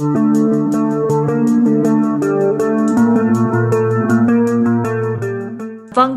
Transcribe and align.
Vân 0.00 0.32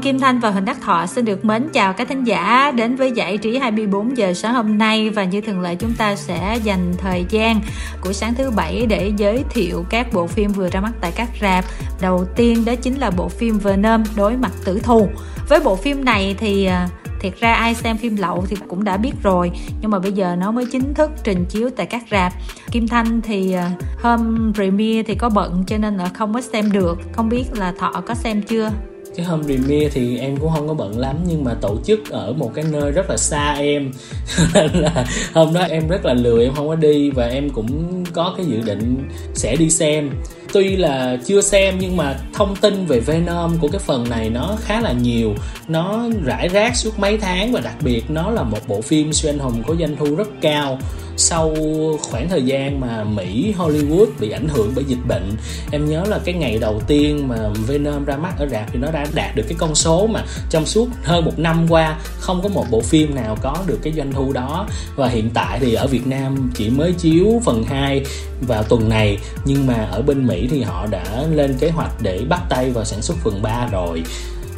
Kim 0.01 0.19
Thanh 0.19 0.39
và 0.39 0.49
Huỳnh 0.49 0.65
Đắc 0.65 0.81
Thọ 0.81 1.05
xin 1.05 1.25
được 1.25 1.45
mến 1.45 1.69
chào 1.73 1.93
các 1.93 2.07
thính 2.07 2.23
giả 2.23 2.71
đến 2.75 2.95
với 2.95 3.11
giải 3.11 3.37
trí 3.37 3.57
24 3.57 4.17
giờ 4.17 4.33
sáng 4.33 4.53
hôm 4.53 4.77
nay 4.77 5.09
và 5.09 5.23
như 5.23 5.41
thường 5.41 5.61
lệ 5.61 5.75
chúng 5.75 5.93
ta 5.93 6.15
sẽ 6.15 6.59
dành 6.63 6.93
thời 6.97 7.25
gian 7.29 7.61
của 8.01 8.13
sáng 8.13 8.35
thứ 8.35 8.51
bảy 8.51 8.85
để 8.85 9.11
giới 9.17 9.43
thiệu 9.49 9.85
các 9.89 10.13
bộ 10.13 10.27
phim 10.27 10.51
vừa 10.51 10.69
ra 10.69 10.81
mắt 10.81 10.91
tại 11.01 11.11
các 11.15 11.29
rạp. 11.41 11.65
Đầu 12.01 12.25
tiên 12.35 12.65
đó 12.65 12.75
chính 12.75 12.95
là 12.95 13.11
bộ 13.11 13.29
phim 13.29 13.57
Venom 13.57 14.03
đối 14.15 14.37
mặt 14.37 14.51
tử 14.65 14.79
thù. 14.83 15.09
Với 15.49 15.59
bộ 15.59 15.75
phim 15.75 16.05
này 16.05 16.35
thì 16.39 16.69
uh, 16.69 17.02
thiệt 17.23 17.39
ra 17.39 17.53
ai 17.53 17.75
xem 17.75 17.97
phim 17.97 18.15
lậu 18.15 18.45
thì 18.49 18.55
cũng 18.67 18.83
đã 18.83 18.97
biết 18.97 19.13
rồi, 19.23 19.51
nhưng 19.81 19.91
mà 19.91 19.99
bây 19.99 20.11
giờ 20.11 20.35
nó 20.35 20.51
mới 20.51 20.65
chính 20.71 20.93
thức 20.93 21.11
trình 21.23 21.45
chiếu 21.49 21.69
tại 21.75 21.85
các 21.85 22.03
rạp. 22.11 22.33
Kim 22.71 22.87
thanh 22.87 23.21
thì 23.21 23.53
ờ, 23.53 23.67
hôm 24.01 24.51
premiere 24.55 25.03
thì 25.03 25.15
có 25.15 25.29
bận 25.29 25.63
cho 25.67 25.77
nên 25.77 25.97
là 25.97 26.09
không 26.13 26.33
có 26.33 26.41
xem 26.41 26.71
được. 26.71 26.99
Không 27.11 27.29
biết 27.29 27.43
là 27.53 27.73
thọ 27.79 28.03
có 28.07 28.13
xem 28.13 28.41
chưa? 28.41 28.71
Cái 29.15 29.25
hôm 29.25 29.43
premiere 29.43 29.89
thì 29.89 30.17
em 30.17 30.37
cũng 30.37 30.51
không 30.53 30.67
có 30.67 30.73
bận 30.73 30.99
lắm, 30.99 31.15
nhưng 31.27 31.43
mà 31.43 31.53
tổ 31.61 31.77
chức 31.83 32.09
ở 32.09 32.33
một 32.33 32.51
cái 32.53 32.65
nơi 32.71 32.91
rất 32.91 33.09
là 33.09 33.17
xa 33.17 33.53
em. 33.53 33.91
Nên 34.53 34.71
là 34.73 35.05
hôm 35.33 35.53
đó 35.53 35.61
em 35.61 35.87
rất 35.87 36.05
là 36.05 36.13
lười, 36.13 36.43
em 36.43 36.53
không 36.55 36.67
có 36.67 36.75
đi 36.75 37.11
và 37.11 37.27
em 37.27 37.49
cũng 37.49 38.03
có 38.13 38.33
cái 38.37 38.45
dự 38.45 38.61
định 38.65 39.09
sẽ 39.33 39.55
đi 39.55 39.69
xem 39.69 40.09
tuy 40.53 40.75
là 40.75 41.17
chưa 41.25 41.41
xem 41.41 41.77
nhưng 41.79 41.97
mà 41.97 42.15
thông 42.33 42.55
tin 42.55 42.85
về 42.85 42.99
Venom 42.99 43.57
của 43.57 43.67
cái 43.67 43.79
phần 43.79 44.09
này 44.09 44.29
nó 44.29 44.57
khá 44.61 44.81
là 44.81 44.91
nhiều. 44.91 45.35
Nó 45.67 46.09
rải 46.25 46.47
rác 46.47 46.75
suốt 46.75 46.99
mấy 46.99 47.17
tháng 47.17 47.51
và 47.51 47.61
đặc 47.61 47.75
biệt 47.81 48.03
nó 48.09 48.31
là 48.31 48.43
một 48.43 48.59
bộ 48.67 48.81
phim 48.81 49.13
siêu 49.13 49.31
anh 49.31 49.39
hùng 49.39 49.63
có 49.67 49.75
doanh 49.79 49.95
thu 49.97 50.15
rất 50.15 50.27
cao 50.41 50.79
sau 51.17 51.55
khoảng 52.01 52.29
thời 52.29 52.41
gian 52.41 52.79
mà 52.79 53.03
Mỹ, 53.03 53.53
Hollywood 53.57 54.05
bị 54.19 54.31
ảnh 54.31 54.47
hưởng 54.47 54.71
bởi 54.75 54.85
dịch 54.87 55.05
bệnh, 55.07 55.31
em 55.71 55.89
nhớ 55.89 56.03
là 56.07 56.19
cái 56.25 56.35
ngày 56.35 56.57
đầu 56.57 56.81
tiên 56.87 57.27
mà 57.27 57.49
Venom 57.67 58.05
ra 58.05 58.17
mắt 58.17 58.33
ở 58.37 58.47
rạp 58.51 58.65
thì 58.73 58.79
nó 58.79 58.91
đã 58.91 59.05
đạt 59.15 59.35
được 59.35 59.43
cái 59.47 59.57
con 59.59 59.75
số 59.75 60.07
mà 60.07 60.23
trong 60.49 60.65
suốt 60.65 60.87
hơn 61.03 61.25
một 61.25 61.39
năm 61.39 61.65
qua 61.69 61.99
không 62.19 62.41
có 62.43 62.49
một 62.49 62.65
bộ 62.71 62.81
phim 62.81 63.15
nào 63.15 63.37
có 63.41 63.57
được 63.65 63.79
cái 63.83 63.93
doanh 63.93 64.13
thu 64.13 64.33
đó. 64.33 64.67
Và 64.95 65.07
hiện 65.07 65.29
tại 65.33 65.59
thì 65.59 65.73
ở 65.73 65.87
Việt 65.87 66.07
Nam 66.07 66.51
chỉ 66.55 66.69
mới 66.69 66.93
chiếu 66.93 67.41
phần 67.45 67.63
2 67.63 68.05
vào 68.47 68.63
tuần 68.63 68.89
này, 68.89 69.17
nhưng 69.45 69.67
mà 69.67 69.87
ở 69.91 70.01
bên 70.01 70.27
Mỹ 70.27 70.47
thì 70.51 70.61
họ 70.61 70.87
đã 70.91 71.23
lên 71.31 71.57
kế 71.59 71.69
hoạch 71.69 72.01
để 72.01 72.21
bắt 72.29 72.41
tay 72.49 72.69
vào 72.69 72.85
sản 72.85 73.01
xuất 73.01 73.17
phần 73.23 73.41
3 73.41 73.67
rồi 73.71 74.03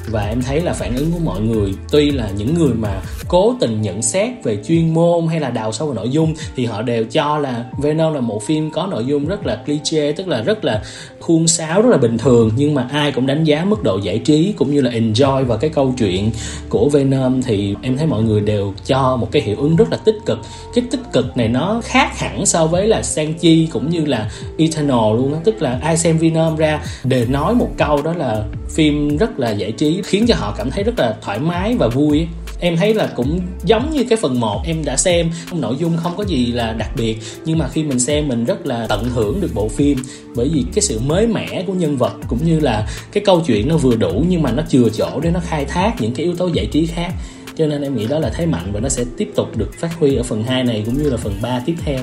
và 0.08 0.22
em 0.22 0.42
thấy 0.42 0.62
là 0.62 0.74
phản 0.74 0.96
ứng 0.96 1.12
của 1.12 1.20
mọi 1.20 1.42
người, 1.42 1.74
tuy 1.92 2.12
là 2.12 2.30
những 2.38 2.54
người 2.54 2.74
mà 2.74 3.02
cố 3.28 3.56
tình 3.60 3.82
nhận 3.82 4.02
xét 4.02 4.44
về 4.44 4.58
chuyên 4.68 4.94
môn 4.94 5.28
hay 5.28 5.40
là 5.40 5.50
đào 5.50 5.72
sâu 5.72 5.88
vào 5.88 5.96
nội 5.96 6.10
dung, 6.10 6.34
thì 6.56 6.66
họ 6.66 6.82
đều 6.82 7.04
cho 7.04 7.38
là 7.38 7.66
Venom 7.82 8.14
là 8.14 8.22
một 8.22 8.44
phim 8.44 8.72
có 8.72 8.88
nội 8.92 9.06
dung 9.06 9.26
rất 9.26 9.46
là 9.46 9.56
cliché, 9.66 10.12
tức 10.12 10.28
là 10.28 10.42
rất 10.42 10.66
là 10.66 10.84
khuôn 11.26 11.48
sáo 11.48 11.82
rất 11.82 11.90
là 11.90 11.98
bình 11.98 12.18
thường, 12.18 12.52
nhưng 12.56 12.74
mà 12.74 12.88
ai 12.92 13.12
cũng 13.12 13.28
đánh 13.28 13.44
giá 13.44 13.66
mức 13.66 13.84
độ 13.84 13.98
giải 13.98 14.20
trí 14.20 14.54
cũng 14.58 14.74
như 14.74 14.82
là 14.82 14.92
enjoy 14.92 15.46
và 15.46 15.58
cái 15.58 15.70
câu 15.70 15.94
chuyện 15.98 16.32
của 16.70 16.90
Venom 16.90 17.42
thì 17.42 17.76
em 17.82 17.98
thấy 17.98 18.08
mọi 18.08 18.24
người 18.24 18.42
đều 18.42 18.74
cho 18.86 19.18
một 19.18 19.32
cái 19.32 19.42
hiệu 19.42 19.56
ứng 19.60 19.76
rất 19.76 19.92
là 19.92 19.98
tích 19.98 20.18
cực. 20.26 20.40
Cái 20.76 20.86
tích 20.92 21.00
cực 21.14 21.38
này 21.38 21.48
nó 21.48 21.82
khác 21.84 22.20
hẳn 22.20 22.46
so 22.46 22.66
với 22.66 22.88
là 22.88 23.02
Shang-Chi 23.02 23.68
cũng 23.72 23.90
như 23.90 24.06
là 24.06 24.32
Eternal 24.58 25.16
luôn 25.16 25.34
á. 25.34 25.40
Tức 25.44 25.62
là 25.62 25.80
ai 25.82 25.98
xem 25.98 26.18
Venom 26.18 26.56
ra 26.56 26.82
đều 27.04 27.26
nói 27.28 27.56
một 27.56 27.70
câu 27.78 28.02
đó 28.02 28.14
là 28.14 28.44
phim 28.70 29.18
rất 29.18 29.40
là 29.40 29.52
giải 29.52 29.72
trí, 29.72 30.02
khiến 30.06 30.26
cho 30.28 30.36
họ 30.36 30.54
cảm 30.58 30.72
thấy 30.72 30.84
rất 30.84 31.00
là 31.00 31.16
thoải 31.22 31.40
mái 31.40 31.76
và 31.76 31.88
vui 31.88 32.28
em 32.60 32.78
thấy 32.78 32.94
là 32.94 33.10
cũng 33.16 33.40
giống 33.66 33.92
như 33.92 34.04
cái 34.10 34.18
phần 34.22 34.40
1 34.40 34.62
em 34.66 34.86
đã 34.86 34.98
xem 34.98 35.30
nội 35.54 35.76
dung 35.80 35.98
không 35.98 36.14
có 36.18 36.24
gì 36.24 36.52
là 36.52 36.74
đặc 36.74 36.90
biệt. 36.98 37.18
Nhưng 37.46 37.58
mà 37.58 37.68
khi 37.68 37.84
mình 37.84 38.00
xem, 38.00 38.28
mình 38.28 38.46
rất 38.46 38.66
là 38.66 38.86
tận 38.90 39.10
hưởng 39.10 39.42
được 39.42 39.52
bộ 39.54 39.68
phim. 39.68 39.98
Bởi 40.36 40.50
vì 40.54 40.64
cái 40.74 40.82
sự 40.82 41.00
mới 41.00 41.28
mẻ 41.28 41.64
của 41.68 41.74
nhân 41.74 41.98
vật 41.98 42.14
cũng 42.28 42.40
như 42.46 42.60
là 42.60 42.88
cái 43.12 43.24
câu 43.26 43.42
chuyện 43.46 43.68
nó 43.68 43.78
vừa 43.78 43.96
đủ 43.96 44.24
nhưng 44.30 44.42
mà 44.42 44.52
nó 44.52 44.64
chừa 44.70 44.90
chỗ 44.90 45.20
để 45.20 45.32
nó 45.32 45.40
khai 45.40 45.66
thác 45.66 45.94
những 46.00 46.14
cái 46.14 46.26
yếu 46.26 46.36
tố 46.36 46.48
giải 46.48 46.66
trí 46.66 46.86
khác. 46.86 47.14
Cho 47.58 47.66
nên 47.66 47.82
em 47.82 47.96
nghĩ 47.96 48.08
đó 48.08 48.20
là 48.20 48.30
thế 48.30 48.46
mạnh 48.46 48.70
và 48.74 48.80
nó 48.80 48.90
sẽ 48.90 49.04
tiếp 49.18 49.32
tục 49.36 49.58
được 49.58 49.74
phát 49.80 50.00
huy 50.00 50.16
ở 50.16 50.24
phần 50.24 50.44
2 50.44 50.64
này 50.64 50.84
cũng 50.86 51.04
như 51.04 51.10
là 51.10 51.18
phần 51.18 51.34
3 51.42 51.62
tiếp 51.66 51.76
theo. 51.86 52.00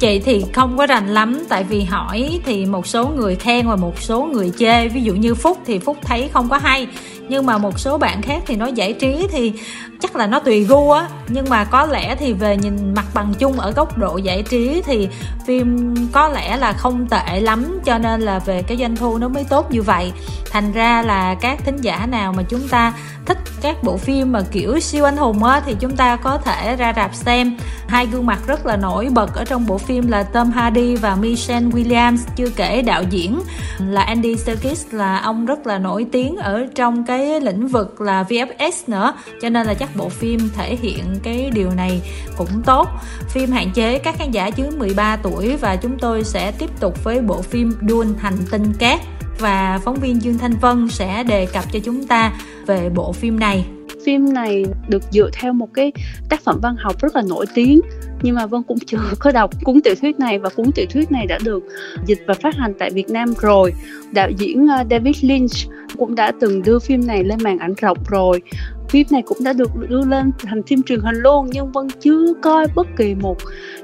Chị 0.00 0.18
thì 0.18 0.44
không 0.52 0.76
có 0.76 0.86
rành 0.86 1.14
lắm, 1.14 1.44
tại 1.48 1.64
vì 1.64 1.82
hỏi 1.82 2.40
thì 2.46 2.66
một 2.66 2.86
số 2.86 3.08
người 3.08 3.36
khen 3.36 3.68
và 3.68 3.76
một 3.76 4.02
số 4.02 4.28
người 4.32 4.52
chê. 4.58 4.88
Ví 4.88 5.02
dụ 5.02 5.14
như 5.14 5.34
phúc 5.34 5.58
thì 5.66 5.78
phúc 5.78 5.96
thấy 6.02 6.28
không 6.32 6.48
có 6.48 6.58
hay 6.58 6.86
nhưng 7.28 7.46
mà 7.46 7.58
một 7.58 7.78
số 7.78 7.98
bạn 7.98 8.22
khác 8.22 8.42
thì 8.46 8.56
nói 8.56 8.72
giải 8.72 8.92
trí 8.92 9.26
thì 9.32 9.52
chắc 10.00 10.16
là 10.16 10.26
nó 10.26 10.38
tùy 10.38 10.64
gu 10.64 10.90
á. 10.90 11.08
Nhưng 11.28 11.48
mà 11.48 11.64
có 11.64 11.86
lẽ 11.86 12.16
thì 12.18 12.32
về 12.32 12.56
nhìn 12.56 12.94
mặt 12.94 13.06
bằng 13.14 13.34
chung 13.38 13.60
ở 13.60 13.70
góc 13.70 13.98
độ 13.98 14.16
giải 14.16 14.42
trí 14.42 14.82
thì 14.86 15.08
phim 15.46 15.94
có 16.12 16.28
lẽ 16.28 16.56
là 16.56 16.72
không 16.72 17.06
tệ 17.08 17.40
lắm, 17.40 17.80
cho 17.84 17.98
nên 17.98 18.20
là 18.20 18.38
về 18.38 18.62
cái 18.62 18.76
doanh 18.76 18.96
thu 18.96 19.18
nó 19.18 19.28
mới 19.28 19.44
tốt 19.44 19.70
như 19.70 19.82
vậy. 19.82 20.12
Thành 20.50 20.72
ra 20.72 21.02
là 21.02 21.34
các 21.34 21.58
thính 21.64 21.76
giả 21.76 22.06
nào 22.06 22.32
mà 22.32 22.42
chúng 22.42 22.68
ta 22.68 22.92
thích 23.26 23.38
các 23.62 23.82
bộ 23.82 23.96
phim 23.96 24.32
mà 24.32 24.40
kiểu 24.52 24.80
siêu 24.80 25.04
anh 25.04 25.16
hùng 25.16 25.44
á 25.44 25.62
thì 25.66 25.76
chúng 25.80 25.96
ta 25.96 26.16
có 26.16 26.38
thể 26.38 26.76
ra 26.76 26.92
rạp 26.96 27.14
xem. 27.14 27.56
Hai 27.88 28.06
gương 28.06 28.26
mặt 28.26 28.38
rất 28.46 28.66
là 28.66 28.76
nổi 28.76 29.08
bật 29.10 29.34
ở 29.34 29.44
trong 29.44 29.66
bộ 29.66 29.78
phim 29.78 30.08
là 30.08 30.22
Tom 30.22 30.50
Hardy 30.50 30.96
và 30.96 31.14
Michelle 31.14 31.66
Williams, 31.66 32.16
chưa 32.36 32.48
kể 32.56 32.82
đạo 32.82 33.02
diễn 33.10 33.40
là 33.78 34.02
Andy 34.02 34.36
Serkis 34.36 34.86
là 34.90 35.18
ông 35.18 35.46
rất 35.46 35.66
là 35.66 35.78
nổi 35.78 36.06
tiếng 36.12 36.36
ở 36.36 36.66
trong 36.74 37.06
cái 37.06 37.13
lĩnh 37.18 37.68
vực 37.68 38.00
là 38.00 38.24
VFX 38.28 38.72
nữa. 38.86 39.12
Cho 39.42 39.48
nên 39.48 39.66
là 39.66 39.74
chắc 39.74 39.96
bộ 39.96 40.08
phim 40.08 40.40
thể 40.56 40.76
hiện 40.76 41.04
cái 41.22 41.50
điều 41.54 41.70
này 41.70 42.02
cũng 42.36 42.62
tốt. 42.66 42.88
Phim 43.28 43.50
hạn 43.50 43.70
chế, 43.74 43.98
các 43.98 44.14
khán 44.18 44.30
giả 44.30 44.46
dưới 44.46 44.70
13 44.70 45.16
tuổi 45.16 45.56
và 45.56 45.76
chúng 45.76 45.98
tôi 45.98 46.24
sẽ 46.24 46.52
tiếp 46.58 46.70
tục 46.80 47.04
với 47.04 47.20
bộ 47.20 47.42
phim 47.42 47.72
Dune 47.88 48.10
hành 48.18 48.38
tinh 48.50 48.72
cát. 48.78 49.00
Và 49.38 49.80
phóng 49.84 50.00
viên 50.00 50.22
Dương 50.22 50.38
Thanh 50.38 50.56
Vân 50.60 50.88
sẽ 50.88 51.22
đề 51.22 51.46
cập 51.46 51.64
cho 51.72 51.78
chúng 51.84 52.06
ta 52.06 52.32
về 52.66 52.88
bộ 52.88 53.12
phim 53.12 53.40
này 53.40 53.66
phim 54.04 54.32
này 54.32 54.64
được 54.88 55.02
dựa 55.10 55.30
theo 55.32 55.52
một 55.52 55.68
cái 55.74 55.92
tác 56.28 56.44
phẩm 56.44 56.58
văn 56.62 56.76
học 56.78 56.96
rất 57.00 57.16
là 57.16 57.22
nổi 57.28 57.46
tiếng. 57.54 57.80
Nhưng 58.22 58.34
mà 58.34 58.46
Vân 58.46 58.62
cũng 58.62 58.78
chưa 58.86 58.98
có 59.18 59.32
đọc 59.32 59.50
cuốn 59.64 59.80
tiểu 59.80 59.94
thuyết 60.00 60.18
này 60.18 60.38
và 60.38 60.48
cuốn 60.48 60.72
tiểu 60.72 60.86
thuyết 60.90 61.12
này 61.12 61.26
đã 61.26 61.38
được 61.44 61.64
dịch 62.06 62.22
và 62.26 62.34
phát 62.34 62.54
hành 62.54 62.72
tại 62.78 62.90
Việt 62.90 63.10
Nam 63.10 63.34
rồi. 63.40 63.72
Đạo 64.12 64.30
diễn 64.38 64.68
ờ, 64.68 64.84
David 64.90 65.24
Lynch 65.24 65.52
cũng 65.98 66.14
đã 66.14 66.32
từng 66.40 66.62
đưa 66.62 66.78
phim 66.78 67.06
này 67.06 67.24
lên 67.24 67.38
màn 67.42 67.58
ảnh 67.58 67.74
rộng 67.74 67.98
rồi. 68.08 68.42
Phim 68.88 69.06
này 69.10 69.22
cũng 69.22 69.38
đã 69.40 69.52
được 69.52 69.70
đưa 69.88 70.04
lên 70.04 70.30
thành 70.38 70.62
phim 70.62 70.82
truyền 70.82 71.00
hình 71.00 71.16
luôn, 71.16 71.46
nhưng 71.52 71.72
Vân 71.72 71.88
chưa 72.00 72.32
coi 72.42 72.66
bất 72.74 72.86
kỳ 72.96 73.14
một 73.14 73.36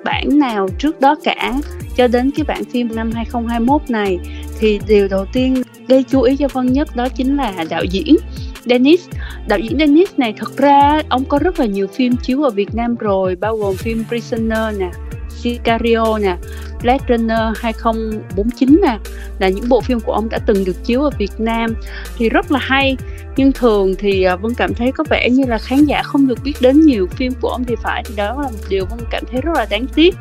bản 0.05 0.39
nào 0.39 0.69
trước 0.79 1.01
đó 1.01 1.17
cả. 1.25 1.55
Cho 1.97 2.09
đến 2.09 2.31
cái 2.37 2.45
bản 2.49 2.65
phim 2.65 2.89
năm 2.95 3.11
2021 3.15 3.91
này, 3.91 4.19
thì 4.59 4.81
điều 4.89 5.09
đầu 5.09 5.27
tiên 5.33 5.63
gây 5.89 6.05
chú 6.11 6.23
ý 6.23 6.37
cho 6.37 6.49
Vân 6.53 6.73
nhất 6.73 6.97
đó 6.97 7.09
chính 7.09 7.37
là 7.37 7.65
đạo 7.71 7.85
diễn. 7.85 8.17
Dennis. 8.65 9.09
Đạo 9.49 9.59
diễn 9.59 9.79
Dennis 9.79 10.09
này 10.17 10.35
thật 10.37 10.57
ra 10.57 11.03
ông 11.09 11.25
có 11.25 11.39
rất 11.39 11.61
là 11.61 11.67
nhiều 11.67 11.87
phim 11.87 12.17
chiếu 12.17 12.43
ở 12.43 12.51
Việt 12.51 12.75
Nam 12.75 12.97
rồi, 12.97 13.37
bao 13.37 13.57
gồm 13.57 13.77
phim 13.77 14.05
Prisoner 14.09 14.79
nè, 14.79 14.91
Sicario 15.29 16.19
nè, 16.19 16.37
Blade 16.83 17.05
Runner 17.09 17.57
2049 17.57 18.81
nè, 18.83 18.99
là 19.39 19.49
những 19.49 19.69
bộ 19.69 19.81
phim 19.81 20.01
của 20.01 20.13
ông 20.13 20.29
đã 20.29 20.39
từng 20.47 20.65
được 20.65 20.85
chiếu 20.85 21.03
ở 21.03 21.11
Việt 21.19 21.33
Nam. 21.39 21.75
Thì 22.17 22.29
rất 22.29 22.53
là 22.53 22.59
hay, 22.59 22.97
nhưng 23.37 23.53
thường 23.53 23.95
thì 23.99 24.23
à, 24.23 24.37
Vân 24.37 24.55
cảm 24.55 24.75
thấy 24.75 24.93
có 24.93 25.05
vẻ 25.11 25.31
như 25.31 25.45
là 25.49 25.59
khán 25.59 25.85
giả 25.85 26.03
không 26.03 26.27
được 26.27 26.39
biết 26.45 26.55
đến 26.61 26.81
nhiều 26.81 27.07
phim 27.07 27.33
của 27.41 27.49
ông 27.49 27.65
thì 27.65 27.75
phải. 27.83 28.03
Thì 28.07 28.15
đó 28.17 28.43
là 28.43 28.49
một 28.49 28.65
điều 28.69 28.87
Vân 28.87 28.99
cảm 29.11 29.25
thấy 29.31 29.41
rất 29.41 29.53
là 29.57 29.67
đáng 29.71 29.87
tiếc. 29.95 30.15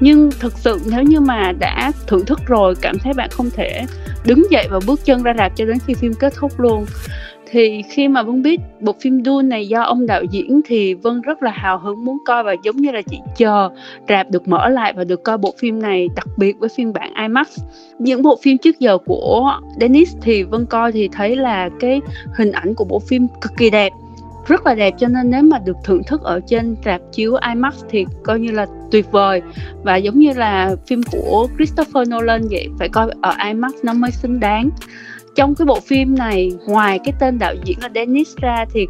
Nhưng 0.00 0.30
thực 0.40 0.58
sự 0.58 0.80
nếu 0.86 1.02
như 1.02 1.20
mà 1.20 1.52
đã 1.58 1.92
thưởng 2.06 2.24
thức 2.24 2.40
rồi, 2.46 2.74
cảm 2.74 2.98
thấy 2.98 3.12
bạn 3.14 3.30
không 3.30 3.50
thể 3.50 3.86
đứng 4.24 4.50
dậy 4.50 4.68
và 4.70 4.80
bước 4.86 5.04
chân 5.04 5.22
ra 5.22 5.34
rạp 5.38 5.56
cho 5.56 5.64
đến 5.64 5.78
khi 5.86 5.94
phim 5.94 6.14
kết 6.14 6.34
thúc 6.36 6.60
luôn 6.60 6.86
thì 7.50 7.82
khi 7.82 8.08
mà 8.08 8.22
Vân 8.22 8.42
biết 8.42 8.60
bộ 8.80 8.94
phim 9.00 9.24
Dune 9.24 9.48
này 9.48 9.68
do 9.68 9.82
ông 9.82 10.06
đạo 10.06 10.22
diễn 10.30 10.60
thì 10.66 10.94
Vân 10.94 11.20
rất 11.20 11.42
là 11.42 11.50
hào 11.50 11.78
hứng 11.78 12.04
muốn 12.04 12.18
coi 12.26 12.44
và 12.44 12.54
giống 12.64 12.76
như 12.76 12.90
là 12.90 13.02
chị 13.02 13.18
chờ 13.36 13.68
rạp 14.08 14.30
được 14.30 14.48
mở 14.48 14.68
lại 14.68 14.92
và 14.92 15.04
được 15.04 15.24
coi 15.24 15.38
bộ 15.38 15.54
phim 15.58 15.82
này 15.82 16.08
đặc 16.16 16.26
biệt 16.36 16.58
với 16.58 16.68
phiên 16.76 16.92
bản 16.92 17.14
IMAX. 17.22 17.58
Những 17.98 18.22
bộ 18.22 18.38
phim 18.42 18.58
trước 18.58 18.78
giờ 18.78 18.98
của 18.98 19.60
Dennis 19.80 20.16
thì 20.22 20.42
Vân 20.42 20.66
coi 20.66 20.92
thì 20.92 21.08
thấy 21.12 21.36
là 21.36 21.68
cái 21.80 22.00
hình 22.34 22.52
ảnh 22.52 22.74
của 22.74 22.84
bộ 22.84 22.98
phim 22.98 23.28
cực 23.40 23.52
kỳ 23.56 23.70
đẹp, 23.70 23.92
rất 24.46 24.66
là 24.66 24.74
đẹp. 24.74 24.94
Cho 24.98 25.08
nên 25.08 25.30
nếu 25.30 25.42
mà 25.42 25.58
được 25.58 25.76
thưởng 25.84 26.02
thức 26.06 26.22
ở 26.22 26.40
trên 26.46 26.76
rạp 26.84 27.00
chiếu 27.12 27.34
IMAX 27.48 27.74
thì 27.90 28.06
coi 28.22 28.40
như 28.40 28.50
là 28.50 28.66
tuyệt 28.90 29.12
vời. 29.12 29.42
Và 29.82 29.96
giống 29.96 30.18
như 30.18 30.32
là 30.36 30.76
phim 30.86 31.00
của 31.12 31.48
Christopher 31.56 32.08
Nolan 32.08 32.42
vậy, 32.50 32.68
phải 32.78 32.88
coi 32.88 33.10
ở 33.22 33.34
IMAX 33.46 33.72
nó 33.82 33.92
mới 33.92 34.10
xứng 34.10 34.40
đáng 34.40 34.70
trong 35.36 35.54
cái 35.54 35.66
bộ 35.66 35.80
phim 35.80 36.14
này, 36.14 36.52
ngoài 36.66 37.00
cái 37.04 37.14
tên 37.18 37.38
đạo 37.38 37.54
diễn 37.64 37.78
là 37.82 37.88
Dennis 37.94 38.36
ra 38.36 38.64
thì 38.72 38.86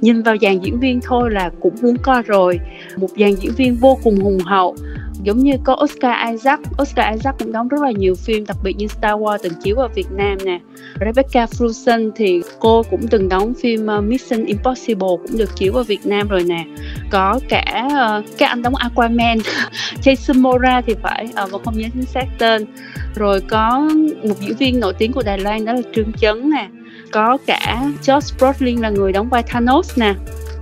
nhìn 0.00 0.22
vào 0.22 0.36
dàn 0.42 0.60
diễn 0.60 0.80
viên 0.80 1.00
thôi 1.00 1.30
là 1.30 1.50
cũng 1.60 1.74
muốn 1.82 1.96
coi 2.02 2.22
rồi. 2.22 2.60
Một 2.96 3.08
dàn 3.18 3.34
diễn 3.34 3.52
viên 3.56 3.76
vô 3.76 3.98
cùng 4.02 4.16
hùng 4.16 4.38
hậu 4.38 4.76
giống 5.24 5.38
như 5.38 5.52
có 5.64 5.76
Oscar 5.84 6.30
Isaac. 6.30 6.60
Oscar 6.82 7.14
Isaac 7.14 7.38
cũng 7.38 7.52
đóng 7.52 7.68
rất 7.68 7.82
là 7.82 7.90
nhiều 7.90 8.14
phim 8.14 8.46
đặc 8.46 8.56
biệt 8.62 8.76
như 8.76 8.86
Star 8.86 9.20
Wars 9.20 9.38
từng 9.42 9.52
chiếu 9.62 9.76
ở 9.76 9.88
Việt 9.88 10.06
Nam 10.10 10.38
nè. 10.44 10.60
Rebecca 11.00 11.44
Ferguson 11.44 12.10
thì 12.16 12.42
cô 12.58 12.82
cũng 12.90 13.08
từng 13.08 13.28
đóng 13.28 13.54
phim 13.62 13.86
ờ, 13.86 14.00
Mission 14.00 14.44
Impossible 14.44 15.08
cũng 15.22 15.38
được 15.38 15.56
chiếu 15.56 15.72
ở 15.72 15.82
Việt 15.82 16.06
Nam 16.06 16.28
rồi 16.28 16.44
nè. 16.44 16.64
Có 17.10 17.40
cả 17.48 17.88
ờ, 17.94 18.18
uh, 18.18 18.38
các 18.38 18.48
anh 18.48 18.62
đóng 18.62 18.74
Aquaman. 18.74 19.38
Jason 20.02 20.40
mora 20.40 20.80
thì 20.80 20.94
phải 21.02 21.24
uh, 21.44 21.52
mà 21.52 21.58
không 21.64 21.78
nhớ 21.78 21.88
chính 21.94 22.04
xác 22.04 22.26
tên. 22.38 22.66
Rồi 23.14 23.40
có 23.40 23.90
một 24.22 24.40
diễn 24.40 24.56
viên 24.56 24.80
nổi 24.80 24.94
tiếng 24.98 25.12
của 25.12 25.22
Đài 25.22 25.38
Loan 25.38 25.64
đó 25.64 25.72
là 25.72 25.82
Trương 25.94 26.12
Chấn 26.12 26.50
nè. 26.50 26.68
Có 27.12 27.38
cả 27.46 27.90
Josh 28.02 28.38
Brolin 28.38 28.80
là 28.80 28.90
người 28.90 29.12
đóng 29.12 29.28
vai 29.28 29.42
Thanos 29.42 29.98
nè. 29.98 30.14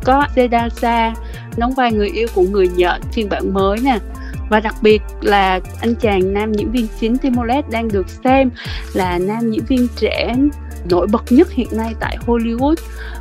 Có 0.04 0.26
zedasa 0.34 1.12
đóng 1.56 1.74
vai 1.74 1.92
người 1.92 2.08
yêu 2.08 2.28
của 2.34 2.42
người 2.42 2.68
nhện 2.76 3.00
phiên 3.12 3.28
bản 3.28 3.54
mới 3.54 3.78
nè 3.82 3.98
và 4.48 4.60
đặc 4.60 4.74
biệt 4.82 5.02
là 5.20 5.60
anh 5.80 5.94
chàng 5.94 6.34
nam 6.34 6.52
diễn 6.54 6.70
viên 6.70 6.86
chính 7.00 7.18
Timolet 7.18 7.70
đang 7.70 7.88
được 7.88 8.08
xem 8.24 8.50
là 8.94 9.18
nam 9.18 9.50
diễn 9.50 9.64
viên 9.68 9.88
trẻ 9.96 10.34
nổi 10.90 11.06
bật 11.06 11.22
nhất 11.30 11.50
hiện 11.50 11.68
nay 11.72 11.94
tại 12.00 12.18
Hollywood. 12.26 12.74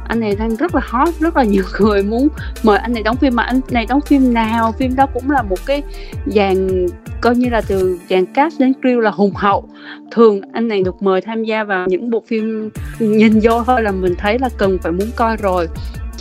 Anh 0.08 0.20
này 0.20 0.36
đang 0.36 0.56
rất 0.56 0.76
là 0.76 0.82
hot, 0.84 1.10
rất 1.20 1.38
là 1.38 1.44
nhiều 1.44 1.64
người 1.80 2.04
muốn 2.04 2.28
mời 2.64 2.78
anh 2.78 2.94
này 2.94 3.04
đóng 3.04 3.16
phim, 3.16 3.36
mà 3.36 3.44
anh 3.44 3.62
này 3.72 3.86
đóng 3.86 4.02
phim 4.02 4.34
nào? 4.34 4.72
Phim 4.72 4.96
đó 4.96 5.06
cũng 5.14 5.32
là 5.32 5.42
một 5.42 5.66
cái 5.66 5.84
dàn, 6.26 6.86
coi 7.22 7.36
như 7.36 7.50
là 7.50 7.62
từ 7.68 8.00
dàn 8.10 8.26
cast 8.26 8.60
đến 8.60 8.74
crew 8.82 9.00
là 9.00 9.12
hùng 9.12 9.34
hậu. 9.36 9.70
Thường 10.12 10.42
anh 10.54 10.68
này 10.68 10.84
được 10.84 11.02
mời 11.02 11.22
tham 11.22 11.44
gia 11.44 11.64
vào 11.64 11.88
những 11.88 12.10
bộ 12.10 12.24
phim 12.28 12.70
nhìn 13.00 13.40
vô 13.44 13.64
thôi 13.64 13.84
là 13.84 13.92
mình 13.92 14.16
thấy 14.18 14.40
là 14.40 14.50
cần 14.58 14.78
phải 14.84 14.92
muốn 14.92 15.08
coi 15.16 15.38
rồi 15.38 15.68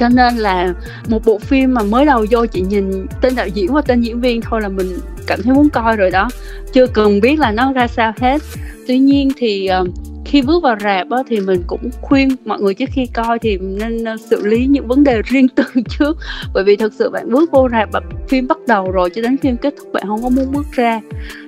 cho 0.01 0.09
nên 0.09 0.37
là 0.37 0.75
một 1.09 1.25
bộ 1.25 1.39
phim 1.39 1.75
mà 1.75 1.83
mới 1.83 2.05
đầu 2.05 2.27
vô 2.31 2.47
chị 2.47 2.61
nhìn 2.61 3.07
tên 3.21 3.35
đạo 3.37 3.49
diễn 3.49 3.73
và 3.73 3.83
tên 3.83 4.01
diễn 4.01 4.21
viên 4.21 4.41
thôi 4.41 4.61
là 4.61 4.69
mình 4.69 4.87
cảm 5.27 5.43
thấy 5.43 5.55
muốn 5.55 5.69
coi 5.69 5.97
rồi 5.97 6.11
đó. 6.11 6.29
Chưa 6.73 6.87
cần 6.87 7.21
biết 7.21 7.39
là 7.39 7.51
nó 7.51 7.73
ra 7.73 7.87
sao 7.87 8.13
hết. 8.21 8.43
Tuy 8.87 8.99
nhiên 8.99 9.33
thì 9.37 9.69
uh, 9.81 9.89
khi 10.25 10.43
bước 10.43 10.63
vào 10.63 10.77
rạp 10.81 11.11
á, 11.11 11.19
thì 11.29 11.41
mình 11.41 11.63
cũng 11.67 11.91
khuyên 12.01 12.29
mọi 12.45 12.61
người 12.61 12.75
trước 12.75 12.89
khi 12.93 13.07
coi 13.07 13.39
thì 13.39 13.59
nên 13.59 14.05
ờ, 14.05 14.17
xử 14.31 14.47
lý 14.47 14.67
những 14.67 14.89
vấn 14.89 15.05
đề 15.05 15.23
riêng 15.27 15.49
tư 15.49 15.65
trước. 15.89 16.19
Bởi 16.55 16.65
vì 16.65 16.77
thực 16.77 16.93
sự 16.93 17.11
bạn 17.11 17.31
bước 17.33 17.53
vô 17.53 17.69
rạp 17.73 17.89
và 17.93 18.01
phim 18.29 18.49
bắt 18.49 18.59
đầu 18.69 18.91
rồi 18.91 19.11
cho 19.15 19.23
đến 19.23 19.37
phim 19.37 19.57
kết 19.57 19.75
thúc 19.79 19.93
bạn 19.93 20.05
không 20.07 20.23
có 20.23 20.29
muốn 20.29 20.53
bước 20.53 20.67
ra. 20.73 21.01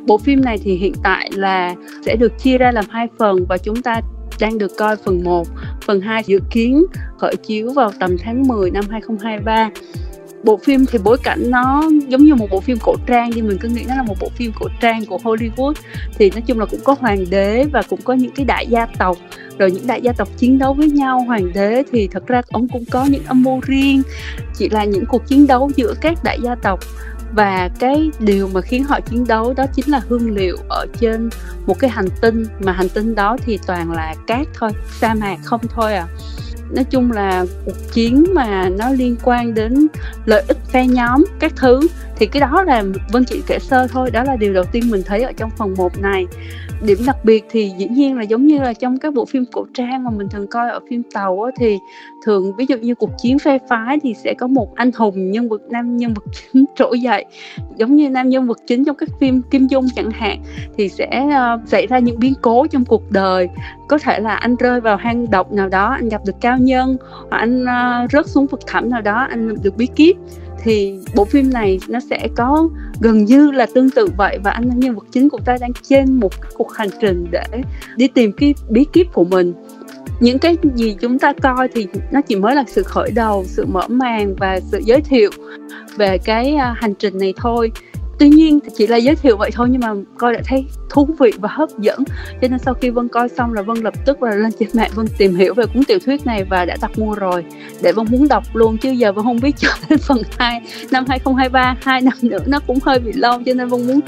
Bộ 0.06 0.18
phim 0.18 0.44
này 0.44 0.58
thì 0.64 0.74
hiện 0.74 0.94
tại 1.02 1.30
là 1.34 1.74
sẽ 2.06 2.16
được 2.16 2.38
chia 2.38 2.58
ra 2.58 2.72
làm 2.72 2.84
hai 2.90 3.08
phần 3.18 3.44
và 3.48 3.58
chúng 3.58 3.82
ta 3.82 4.00
đang 4.40 4.58
được 4.58 4.72
coi 4.78 4.96
phần 4.96 5.24
1 5.24 5.46
phần 5.82 6.00
2 6.00 6.22
dự 6.26 6.40
kiến 6.50 6.84
khởi 7.18 7.36
chiếu 7.36 7.72
vào 7.72 7.90
tầm 8.00 8.16
tháng 8.18 8.48
10 8.48 8.70
năm 8.70 8.84
2023 8.90 9.70
bộ 10.44 10.56
phim 10.56 10.86
thì 10.86 10.98
bối 11.04 11.18
cảnh 11.22 11.50
nó 11.50 11.82
giống 12.08 12.24
như 12.24 12.34
một 12.34 12.46
bộ 12.50 12.60
phim 12.60 12.78
cổ 12.82 12.96
trang 13.06 13.30
nhưng 13.34 13.48
mình 13.48 13.58
cứ 13.60 13.68
nghĩ 13.68 13.84
nó 13.88 13.94
là 13.96 14.02
một 14.02 14.16
bộ 14.20 14.28
phim 14.36 14.52
cổ 14.60 14.66
trang 14.80 15.06
của 15.06 15.18
Hollywood. 15.22 15.72
Thì 16.18 16.30
nói 16.30 16.42
chung 16.46 16.58
là 16.58 16.66
cũng 16.66 16.80
có 16.84 16.96
hoàng 17.00 17.24
đế 17.30 17.64
và 17.72 17.82
cũng 17.82 18.00
có 18.04 18.14
những 18.14 18.30
cái 18.30 18.46
đại 18.46 18.66
gia 18.66 18.86
tộc, 18.86 19.18
rồi 19.58 19.70
những 19.70 19.86
đại 19.86 20.00
gia 20.02 20.12
tộc 20.12 20.28
chiến 20.36 20.58
đấu 20.58 20.74
với 20.74 20.90
nhau. 20.90 21.20
Hoàng 21.20 21.52
đế 21.54 21.82
thì 21.92 22.08
thật 22.08 22.26
ra 22.26 22.42
ông 22.48 22.68
cũng 22.68 22.84
có 22.90 23.04
những 23.04 23.22
âm 23.26 23.42
mưu 23.42 23.60
riêng, 23.62 24.02
chỉ 24.54 24.68
là 24.68 24.84
những 24.84 25.06
cuộc 25.06 25.26
chiến 25.26 25.46
đấu 25.46 25.70
giữa 25.76 25.94
các 26.00 26.24
đại 26.24 26.38
gia 26.42 26.54
tộc 26.54 26.80
và 27.32 27.70
cái 27.78 28.10
điều 28.18 28.48
mà 28.48 28.60
khiến 28.60 28.84
họ 28.84 29.00
chiến 29.00 29.26
đấu 29.26 29.54
đó 29.56 29.66
chính 29.74 29.90
là 29.90 30.00
hương 30.08 30.34
liệu 30.34 30.56
ở 30.68 30.86
trên 31.00 31.30
một 31.66 31.78
cái 31.78 31.90
hành 31.90 32.08
tinh. 32.20 32.44
Mà 32.60 32.72
hành 32.72 32.88
tinh 32.88 33.14
đó 33.14 33.36
thì 33.44 33.58
toàn 33.66 33.92
là 33.92 34.14
cát 34.26 34.46
thôi, 34.54 34.70
sa 35.00 35.14
mạc 35.14 35.36
không 35.44 35.60
thôi 35.68 35.94
à. 35.94 36.06
Nói 36.74 36.84
chung 36.84 37.12
là 37.12 37.44
cuộc 37.64 37.92
chiến 37.92 38.24
mà 38.34 38.68
nó 38.68 38.90
liên 38.90 39.16
quan 39.22 39.54
đến 39.54 39.86
lợi 40.24 40.44
ích 40.48 40.58
phe 40.72 40.86
nhóm, 40.86 41.24
các 41.38 41.52
thứ, 41.56 41.80
thì 42.16 42.26
cái 42.26 42.40
đó 42.40 42.62
là 42.62 42.84
vân 43.12 43.24
chị 43.24 43.42
kể 43.46 43.58
sơ 43.58 43.86
thôi. 43.88 44.10
Đó 44.10 44.22
là 44.22 44.36
điều 44.36 44.52
đầu 44.52 44.64
tiên 44.64 44.90
mình 44.90 45.02
thấy 45.06 45.22
ở 45.22 45.32
trong 45.36 45.50
phần 45.50 45.74
1 45.76 46.00
này 46.00 46.26
điểm 46.82 46.98
đặc 47.06 47.16
biệt 47.24 47.44
thì 47.50 47.72
dĩ 47.78 47.88
nhiên 47.88 48.16
là 48.16 48.22
giống 48.22 48.46
như 48.46 48.58
là 48.58 48.72
trong 48.72 48.98
các 48.98 49.14
bộ 49.14 49.24
phim 49.24 49.44
cổ 49.52 49.66
trang 49.74 50.04
mà 50.04 50.10
mình 50.10 50.28
thường 50.28 50.46
coi 50.46 50.70
ở 50.70 50.80
phim 50.90 51.02
tàu 51.14 51.42
á, 51.42 51.50
thì 51.58 51.78
thường 52.24 52.56
ví 52.56 52.66
dụ 52.68 52.76
như 52.76 52.94
cuộc 52.94 53.10
chiến 53.18 53.38
phe 53.38 53.58
phái 53.68 54.00
thì 54.02 54.14
sẽ 54.14 54.34
có 54.34 54.46
một 54.46 54.74
anh 54.74 54.90
hùng 54.92 55.30
nhân 55.30 55.48
vật 55.48 55.62
nam 55.70 55.96
nhân 55.96 56.14
vật 56.14 56.24
chính 56.32 56.64
trỗi 56.76 57.00
dậy. 57.00 57.24
Giống 57.76 57.96
như 57.96 58.10
nam 58.10 58.28
nhân 58.28 58.46
vật 58.46 58.58
chính 58.66 58.84
trong 58.84 58.96
các 58.96 59.08
phim 59.20 59.42
kim 59.50 59.66
dung 59.66 59.86
chẳng 59.96 60.10
hạn 60.10 60.38
thì 60.76 60.88
sẽ 60.88 61.26
uh, 61.26 61.68
xảy 61.68 61.86
ra 61.86 61.98
những 61.98 62.18
biến 62.18 62.34
cố 62.42 62.66
trong 62.66 62.84
cuộc 62.84 63.10
đời. 63.10 63.48
Có 63.88 63.98
thể 63.98 64.20
là 64.20 64.34
anh 64.34 64.56
rơi 64.56 64.80
vào 64.80 64.96
hang 64.96 65.30
độc 65.30 65.52
nào 65.52 65.68
đó 65.68 65.86
anh 65.86 66.08
gặp 66.08 66.20
được 66.26 66.36
cao 66.40 66.58
nhân 66.58 66.96
hoặc 67.30 67.38
anh 67.38 67.62
uh, 67.62 68.10
rớt 68.12 68.26
xuống 68.26 68.46
vực 68.46 68.60
thẳm 68.66 68.90
nào 68.90 69.00
đó 69.00 69.26
anh 69.30 69.54
được 69.62 69.76
bí 69.76 69.86
kíp. 69.86 70.16
Thì 70.64 70.98
bộ 71.14 71.24
phim 71.24 71.52
này 71.52 71.80
nó 71.88 72.00
sẽ 72.00 72.28
có 72.36 72.68
gần 73.02 73.24
như 73.24 73.50
là 73.50 73.66
tương 73.74 73.90
tự 73.90 74.06
vậy 74.16 74.38
và 74.44 74.50
anh 74.50 74.80
nhân 74.80 74.94
vật 74.94 75.04
chính 75.12 75.28
của 75.28 75.38
ta 75.44 75.56
đang 75.60 75.72
trên 75.82 76.20
một 76.20 76.32
cuộc 76.54 76.72
hành 76.72 76.88
trình 77.00 77.26
để 77.30 77.62
đi 77.96 78.08
tìm 78.08 78.32
cái 78.32 78.54
bí 78.68 78.84
kíp 78.92 79.06
của 79.12 79.24
mình. 79.24 79.52
Những 80.20 80.38
cái 80.38 80.56
gì 80.74 80.96
chúng 81.00 81.18
ta 81.18 81.32
coi 81.42 81.68
thì 81.68 81.86
nó 82.12 82.20
chỉ 82.20 82.36
mới 82.36 82.54
là 82.54 82.64
sự 82.66 82.82
khởi 82.82 83.10
đầu, 83.10 83.44
sự 83.46 83.66
mở 83.66 83.88
màn 83.88 84.34
và 84.38 84.60
sự 84.60 84.78
giới 84.84 85.00
thiệu 85.00 85.30
về 85.96 86.18
cái 86.18 86.54
à, 86.54 86.74
hành 86.76 86.94
trình 86.94 87.18
này 87.18 87.34
thôi 87.36 87.72
tuy 88.18 88.28
nhiên 88.28 88.58
chỉ 88.76 88.86
là 88.86 88.96
giới 88.96 89.16
thiệu 89.16 89.36
vậy 89.36 89.50
thôi, 89.54 89.68
nhưng 89.70 89.80
mà 89.80 89.94
coi 90.18 90.32
đã 90.32 90.40
thấy 90.44 90.66
thú 90.90 91.08
vị 91.18 91.32
và 91.38 91.48
hấp 91.52 91.68
dẫn. 91.78 91.98
Cho 92.42 92.48
nên 92.48 92.58
sau 92.58 92.74
khi 92.74 92.90
vân 92.90 93.08
coi 93.08 93.28
xong 93.28 93.52
là 93.52 93.62
vân 93.62 93.76
lập 93.76 93.94
tức 94.06 94.22
là 94.22 94.34
lên 94.34 94.52
trên 94.58 94.68
mạng 94.74 94.90
vân 94.94 95.06
tìm 95.18 95.34
hiểu 95.34 95.54
về 95.54 95.64
cuốn 95.74 95.84
tiểu 95.84 95.98
thuyết 96.04 96.26
này 96.26 96.44
và 96.44 96.64
đã 96.64 96.76
đặt 96.80 96.98
mua 96.98 97.14
rồi. 97.14 97.44
Để 97.82 97.92
vân 97.92 98.06
muốn 98.10 98.28
đọc 98.28 98.42
luôn, 98.52 98.78
chứ 98.78 98.90
giờ 98.90 99.12
vân 99.12 99.24
không 99.24 99.40
biết 99.40 99.56
cho 99.58 99.68
đến 99.88 99.98
phần 99.98 100.22
2 100.38 100.60
năm 100.90 101.04
2023 101.08 101.76
hai 101.82 102.00
năm 102.00 102.14
nữa 102.22 102.38
nó 102.46 102.60
cũng 102.66 102.78
hơi 102.82 102.98
bị 102.98 103.12
lâu, 103.12 103.38
cho 103.46 103.54
nên 103.54 103.68
vân 103.68 103.86
muốn 103.86 104.00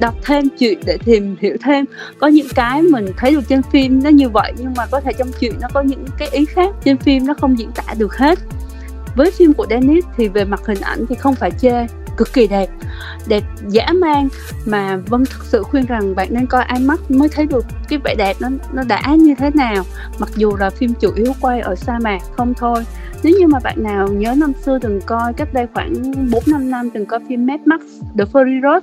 đọc 0.00 0.14
thêm 0.24 0.48
chuyện 0.58 0.78
để 0.86 0.98
tìm 1.04 1.36
hiểu 1.40 1.56
thêm. 1.62 1.84
Có 2.18 2.26
những 2.26 2.46
cái 2.54 2.82
mình 2.82 3.06
thấy 3.16 3.32
được 3.32 3.48
trên 3.48 3.62
phim 3.62 4.02
nó 4.02 4.10
như 4.10 4.28
vậy, 4.28 4.52
nhưng 4.58 4.74
mà 4.76 4.86
có 4.90 5.00
thể 5.00 5.12
trong 5.12 5.28
chuyện 5.40 5.52
nó 5.60 5.68
có 5.74 5.82
những 5.82 6.04
cái 6.18 6.28
ý 6.32 6.44
khác 6.44 6.74
trên 6.84 6.96
phim 6.96 7.26
nó 7.26 7.34
không 7.34 7.58
diễn 7.58 7.70
tả 7.74 7.94
được 7.98 8.16
hết. 8.16 8.38
Với 9.16 9.30
phim 9.30 9.52
của 9.52 9.66
Dennis 9.70 10.04
thì 10.16 10.28
về 10.28 10.44
mặt 10.44 10.60
hình 10.66 10.80
ảnh 10.80 11.06
thì 11.08 11.14
không 11.14 11.34
phải 11.34 11.50
chê 11.50 11.86
cực 12.16 12.32
kỳ 12.32 12.46
đẹp. 12.46 12.66
Đẹp 13.26 13.44
dã 13.68 13.86
man 13.92 14.28
mà 14.66 14.96
vân 14.96 15.24
thực 15.24 15.44
sự 15.44 15.62
khuyên 15.62 15.86
rằng 15.86 16.14
bạn 16.14 16.28
nên 16.30 16.46
coi 16.46 16.64
IMAX 16.74 16.98
mới 17.08 17.28
thấy 17.28 17.46
được 17.46 17.64
cái 17.88 17.98
vẻ 18.04 18.14
đẹp 18.18 18.36
nó 18.40 18.48
nó 18.72 18.82
đã 18.88 19.02
như 19.18 19.34
thế 19.38 19.50
nào. 19.54 19.84
Mặc 20.18 20.30
dù 20.36 20.56
là 20.56 20.70
phim 20.70 20.94
chủ 21.00 21.12
yếu 21.16 21.32
quay 21.40 21.60
ở 21.60 21.74
sa 21.74 21.98
mạc 21.98 22.18
không 22.36 22.54
thôi, 22.54 22.84
nếu 23.22 23.32
như 23.40 23.46
mà 23.46 23.58
bạn 23.64 23.82
nào 23.82 24.08
nhớ 24.08 24.34
năm 24.36 24.52
xưa 24.64 24.78
từng 24.82 25.00
coi 25.06 25.32
cách 25.32 25.54
đây 25.54 25.66
khoảng 25.74 25.94
4 26.30 26.42
năm 26.46 26.70
năm 26.70 26.90
từng 26.90 27.06
coi 27.06 27.20
phim 27.28 27.46
Mad 27.46 27.60
Max 27.64 27.80
The 28.18 28.24
Fury 28.24 28.62
Road 28.62 28.82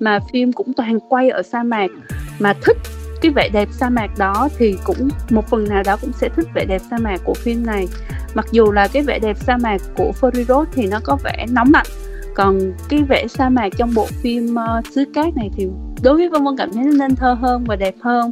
mà 0.00 0.18
phim 0.32 0.52
cũng 0.52 0.72
toàn 0.72 1.00
quay 1.08 1.30
ở 1.30 1.42
sa 1.42 1.62
mạc. 1.62 1.90
Mà 2.38 2.52
thích 2.64 2.76
cái 3.22 3.32
vẻ 3.34 3.48
đẹp 3.52 3.68
sa 3.72 3.90
mạc 3.90 4.18
đó 4.18 4.48
thì 4.58 4.76
cũng 4.84 5.08
một 5.30 5.48
phần 5.48 5.68
nào 5.68 5.82
đó 5.82 5.96
cũng 5.96 6.12
sẽ 6.12 6.28
thích 6.28 6.46
vẻ 6.54 6.64
đẹp 6.64 6.80
sa 6.90 6.96
mạc 6.98 7.20
của 7.24 7.34
phim 7.34 7.66
này. 7.66 7.88
Mặc 8.34 8.46
dù 8.52 8.72
là 8.72 8.88
cái 8.88 9.02
vẻ 9.02 9.18
đẹp 9.18 9.36
sa 9.46 9.56
mạc 9.56 9.80
của 9.96 10.12
Fury 10.20 10.44
Road 10.44 10.68
thì 10.72 10.86
nó 10.86 11.00
có 11.04 11.16
vẻ 11.24 11.46
nóng 11.50 11.72
lạnh 11.72 11.86
còn 12.34 12.72
cái 12.88 13.02
vẻ 13.08 13.26
sa 13.28 13.48
mạc 13.48 13.68
trong 13.78 13.94
bộ 13.94 14.06
phim 14.22 14.54
uh, 14.54 14.86
xứ 14.94 15.04
cát 15.14 15.36
này 15.36 15.50
thì 15.56 15.66
đối 16.02 16.16
với 16.16 16.28
vân 16.28 16.44
vân 16.44 16.56
cảm 16.56 16.72
thấy 16.72 16.84
nó 16.84 16.92
nên 16.92 17.16
thơ 17.16 17.34
hơn 17.34 17.64
và 17.64 17.76
đẹp 17.76 17.94
hơn. 18.00 18.30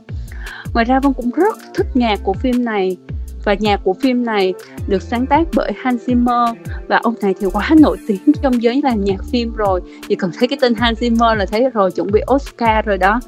Ngoài 0.74 0.84
ra 0.84 1.00
vân 1.00 1.12
cũng 1.12 1.30
rất 1.30 1.56
thích 1.74 1.86
nhạc 1.94 2.20
của 2.22 2.32
phim 2.32 2.64
này 2.64 2.96
và 3.44 3.54
nhạc 3.54 3.80
của 3.84 3.94
phim 3.94 4.24
này 4.24 4.54
được 4.88 5.02
sáng 5.02 5.26
tác 5.26 5.48
bởi 5.54 5.72
Hans 5.76 6.10
Zimmer 6.10 6.54
và 6.88 7.00
ông 7.02 7.14
này 7.22 7.34
thì 7.40 7.46
quá 7.52 7.70
nổi 7.78 7.96
tiếng 8.06 8.32
trong 8.42 8.62
giới 8.62 8.80
làm 8.84 9.04
nhạc 9.04 9.24
phim 9.32 9.52
rồi. 9.52 9.80
Chỉ 10.08 10.14
cần 10.14 10.30
thấy 10.38 10.48
cái 10.48 10.58
tên 10.60 10.74
Hans 10.74 11.02
Zimmer 11.02 11.34
là 11.34 11.46
thấy 11.46 11.70
rồi 11.70 11.90
chuẩn 11.90 12.12
bị 12.12 12.20
Oscar 12.34 12.84
rồi 12.84 12.98
đó. 12.98 13.20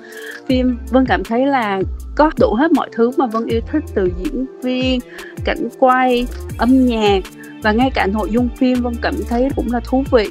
Phim 0.47 0.79
Vân 0.91 1.07
cảm 1.07 1.25
thấy 1.25 1.47
là 1.47 1.83
có 2.17 2.31
đủ 2.41 2.55
hết 2.55 2.73
mọi 2.73 2.89
thứ 2.93 3.11
mà 3.17 3.27
Vân 3.27 3.47
yêu 3.47 3.61
thích 3.73 3.85
từ 3.95 4.11
diễn 4.19 4.47
viên 4.63 5.01
cảnh 5.45 5.69
quay 5.79 6.27
âm 6.59 6.87
nhạc 6.87 7.21
và 7.63 7.73
ngay 7.73 7.91
cả 7.95 8.07
nội 8.07 8.31
dung 8.31 8.49
phim 8.57 8.83
Vân 8.83 8.95
cảm 9.03 9.15
thấy 9.29 9.49
cũng 9.57 9.73
là 9.73 9.81
thú 9.81 10.05
vị 10.11 10.29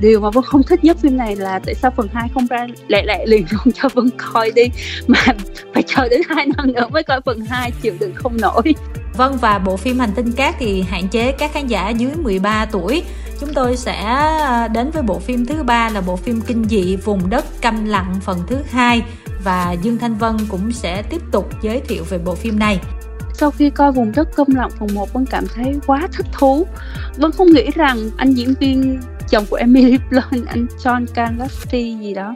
điều 0.00 0.20
mà 0.20 0.30
vân 0.30 0.44
không 0.44 0.62
thích 0.62 0.84
nhất 0.84 0.96
phim 1.02 1.16
này 1.16 1.36
là 1.36 1.58
tại 1.58 1.74
sao 1.74 1.90
phần 1.96 2.08
2 2.12 2.28
không 2.34 2.46
ra 2.46 2.66
lẹ 2.88 3.02
lẹ 3.06 3.26
liền 3.26 3.46
luôn 3.50 3.74
cho 3.74 3.88
vân 3.94 4.10
coi 4.16 4.50
đi. 4.50 4.62
Mà 5.06 5.18
phải 5.74 5.82
chờ 5.86 6.08
đến 6.08 6.20
2 6.28 6.46
năm 6.56 6.72
nữa 6.72 6.88
mới 6.90 7.02
coi 7.02 7.20
phần 7.20 7.40
2 7.40 7.70
chịu 7.82 7.94
đựng 8.00 8.14
không 8.14 8.36
nổi. 8.40 8.74
Vâng 9.16 9.36
và 9.40 9.58
bộ 9.58 9.76
phim 9.76 9.98
Hành 9.98 10.12
tinh 10.16 10.32
cát 10.32 10.54
thì 10.58 10.82
hạn 10.82 11.08
chế 11.08 11.32
các 11.32 11.52
khán 11.52 11.66
giả 11.66 11.88
dưới 11.88 12.10
13 12.22 12.66
tuổi. 12.66 13.02
Chúng 13.40 13.54
tôi 13.54 13.76
sẽ 13.76 14.02
à, 14.02 14.68
đến 14.68 14.90
với 14.90 15.02
bộ 15.02 15.18
phim 15.18 15.46
thứ 15.46 15.62
ba 15.62 15.88
là 15.88 16.00
bộ 16.00 16.16
phim 16.16 16.40
kinh 16.40 16.64
dị 16.64 16.96
vùng 16.96 17.30
đất 17.30 17.44
câm 17.62 17.84
lặng 17.84 18.14
phần 18.20 18.38
thứ 18.46 18.56
hai. 18.70 19.02
Và 19.44 19.76
Dương 19.82 19.98
Thanh 19.98 20.14
Vân 20.14 20.36
cũng 20.48 20.72
sẽ 20.72 21.02
tiếp 21.02 21.22
tục 21.32 21.48
giới 21.62 21.80
thiệu 21.80 22.04
về 22.08 22.18
bộ 22.18 22.34
phim 22.34 22.58
này. 22.58 22.80
Sau 23.34 23.50
khi 23.50 23.70
coi 23.70 23.92
vùng 23.92 24.12
đất 24.12 24.28
câm 24.36 24.46
lặng 24.54 24.70
phần 24.78 24.88
1 24.94 25.12
Vân 25.12 25.26
cảm 25.26 25.44
thấy 25.54 25.74
quá 25.86 26.08
thích 26.16 26.26
thú. 26.32 26.66
Vân 27.16 27.32
không 27.32 27.52
nghĩ 27.52 27.70
rằng 27.74 28.10
anh 28.16 28.32
diễn 28.32 28.54
viên 28.60 29.00
chồng 29.28 29.44
của 29.50 29.56
Emily 29.56 29.98
Blunt, 30.10 30.46
anh 30.46 30.66
John 30.78 31.06
Canlasty 31.14 31.96
gì 32.00 32.14
đó. 32.14 32.34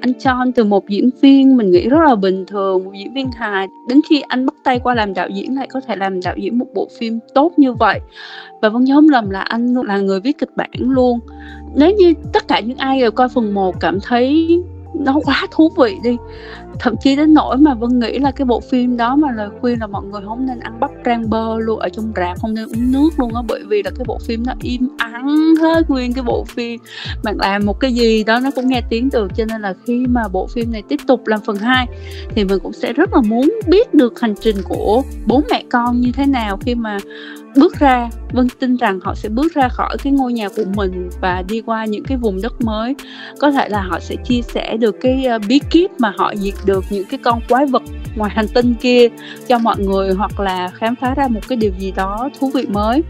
Anh 0.00 0.12
John 0.12 0.52
từ 0.54 0.64
một 0.64 0.88
diễn 0.88 1.10
viên 1.20 1.56
mình 1.56 1.70
nghĩ 1.70 1.88
rất 1.88 1.98
là 2.08 2.14
bình 2.14 2.46
thường, 2.46 2.84
một 2.84 2.90
diễn 2.98 3.14
viên 3.14 3.30
hài. 3.32 3.68
Đến 3.88 4.00
khi 4.08 4.22
anh 4.28 4.46
bắt 4.46 4.54
tay 4.64 4.78
qua 4.78 4.94
làm 4.94 5.14
đạo 5.14 5.28
diễn 5.28 5.54
lại 5.54 5.68
có 5.70 5.80
thể 5.80 5.96
làm 5.96 6.20
đạo 6.20 6.34
diễn 6.36 6.58
một 6.58 6.66
bộ 6.74 6.88
phim 6.98 7.18
tốt 7.34 7.52
như 7.56 7.72
vậy. 7.72 8.00
Và 8.62 8.68
vẫn 8.68 8.84
nhớ 8.84 8.94
không 8.94 9.08
lầm 9.08 9.30
là 9.30 9.40
anh 9.40 9.74
là 9.74 9.98
người 9.98 10.20
viết 10.20 10.38
kịch 10.38 10.56
bản 10.56 10.70
luôn. 10.74 11.18
Nếu 11.74 11.90
như 11.90 12.12
tất 12.32 12.48
cả 12.48 12.60
những 12.60 12.78
ai 12.78 13.00
đều 13.00 13.10
coi 13.10 13.28
phần 13.28 13.54
1 13.54 13.80
cảm 13.80 13.98
thấy 14.00 14.60
nó 14.94 15.20
quá 15.24 15.46
thú 15.50 15.70
vị 15.78 15.96
đi 16.02 16.16
thậm 16.78 16.94
chí 17.00 17.16
đến 17.16 17.34
nỗi 17.34 17.56
mà 17.56 17.74
vân 17.74 17.98
nghĩ 17.98 18.18
là 18.18 18.30
cái 18.30 18.44
bộ 18.44 18.60
phim 18.60 18.96
đó 18.96 19.16
mà 19.16 19.32
lời 19.32 19.48
khuyên 19.60 19.80
là 19.80 19.86
mọi 19.86 20.04
người 20.04 20.20
không 20.24 20.46
nên 20.46 20.60
ăn 20.60 20.80
bắp 20.80 20.90
rang 21.04 21.30
bơ 21.30 21.58
luôn 21.58 21.78
ở 21.78 21.88
trong 21.88 22.12
rạp, 22.16 22.40
không 22.40 22.54
nên 22.54 22.64
uống 22.64 22.92
nước 22.92 23.10
luôn 23.18 23.34
á, 23.34 23.42
bởi 23.48 23.62
vì 23.68 23.82
là 23.82 23.90
cái 23.90 24.04
bộ 24.06 24.18
phim 24.26 24.42
nó 24.46 24.52
im 24.60 24.88
ắng 24.98 25.54
hết 25.60 25.90
nguyên 25.90 26.12
cái 26.12 26.24
bộ 26.24 26.44
phim. 26.44 26.80
Bạn 27.24 27.36
làm 27.38 27.66
một 27.66 27.80
cái 27.80 27.92
gì 27.92 28.24
đó 28.24 28.40
nó 28.40 28.50
cũng 28.50 28.68
nghe 28.68 28.82
tiếng 28.90 29.08
được, 29.12 29.30
cho 29.36 29.44
nên 29.44 29.60
là 29.62 29.74
khi 29.86 30.06
mà 30.06 30.28
bộ 30.28 30.46
phim 30.46 30.72
này 30.72 30.82
tiếp 30.88 31.00
tục 31.06 31.26
làm 31.26 31.40
phần 31.40 31.56
2 31.56 31.86
thì 32.28 32.44
mình 32.44 32.58
cũng 32.62 32.72
sẽ 32.72 32.92
rất 32.92 33.12
là 33.12 33.20
muốn 33.20 33.52
biết 33.68 33.94
được 33.94 34.20
hành 34.20 34.34
trình 34.40 34.56
của 34.64 35.02
bố 35.26 35.42
mẹ 35.50 35.64
con 35.70 36.00
như 36.00 36.12
thế 36.12 36.26
nào 36.26 36.56
khi 36.56 36.74
mà 36.74 36.98
bước 37.56 37.78
ra. 37.78 38.10
Vân 38.32 38.48
tin 38.58 38.76
rằng 38.76 39.00
họ 39.02 39.14
sẽ 39.14 39.28
bước 39.28 39.54
ra 39.54 39.68
khỏi 39.68 39.96
cái 40.02 40.12
ngôi 40.12 40.32
nhà 40.32 40.48
của 40.48 40.64
mình 40.74 41.08
và 41.20 41.42
đi 41.48 41.60
qua 41.60 41.84
những 41.84 42.04
cái 42.04 42.18
vùng 42.18 42.42
đất 42.42 42.60
mới. 42.60 42.94
Có 43.38 43.50
thể 43.50 43.68
là 43.68 43.82
họ 43.82 44.00
sẽ 44.00 44.16
chia 44.16 44.42
sẻ 44.42 44.76
được 44.76 44.96
cái 45.00 45.24
ờ, 45.24 45.38
bí 45.48 45.60
kíp 45.70 45.90
mà 45.98 46.12
họ 46.16 46.32
diệt 46.36 46.54
được 46.66 46.84
những 46.90 47.06
cái 47.06 47.18
con 47.22 47.40
quái 47.48 47.66
vật 47.66 47.82
ngoài 48.16 48.30
hành 48.34 48.48
tinh 48.48 48.74
kia 48.74 49.08
cho 49.48 49.58
mọi 49.58 49.78
người 49.78 50.12
hoặc 50.12 50.40
là 50.40 50.70
khám 50.74 50.94
phá 50.96 51.14
ra 51.14 51.28
một 51.28 51.40
cái 51.48 51.56
điều 51.56 51.72
gì 51.78 51.92
đó 51.96 52.28
thú 52.40 52.50
vị 52.54 52.66
mới. 52.68 53.02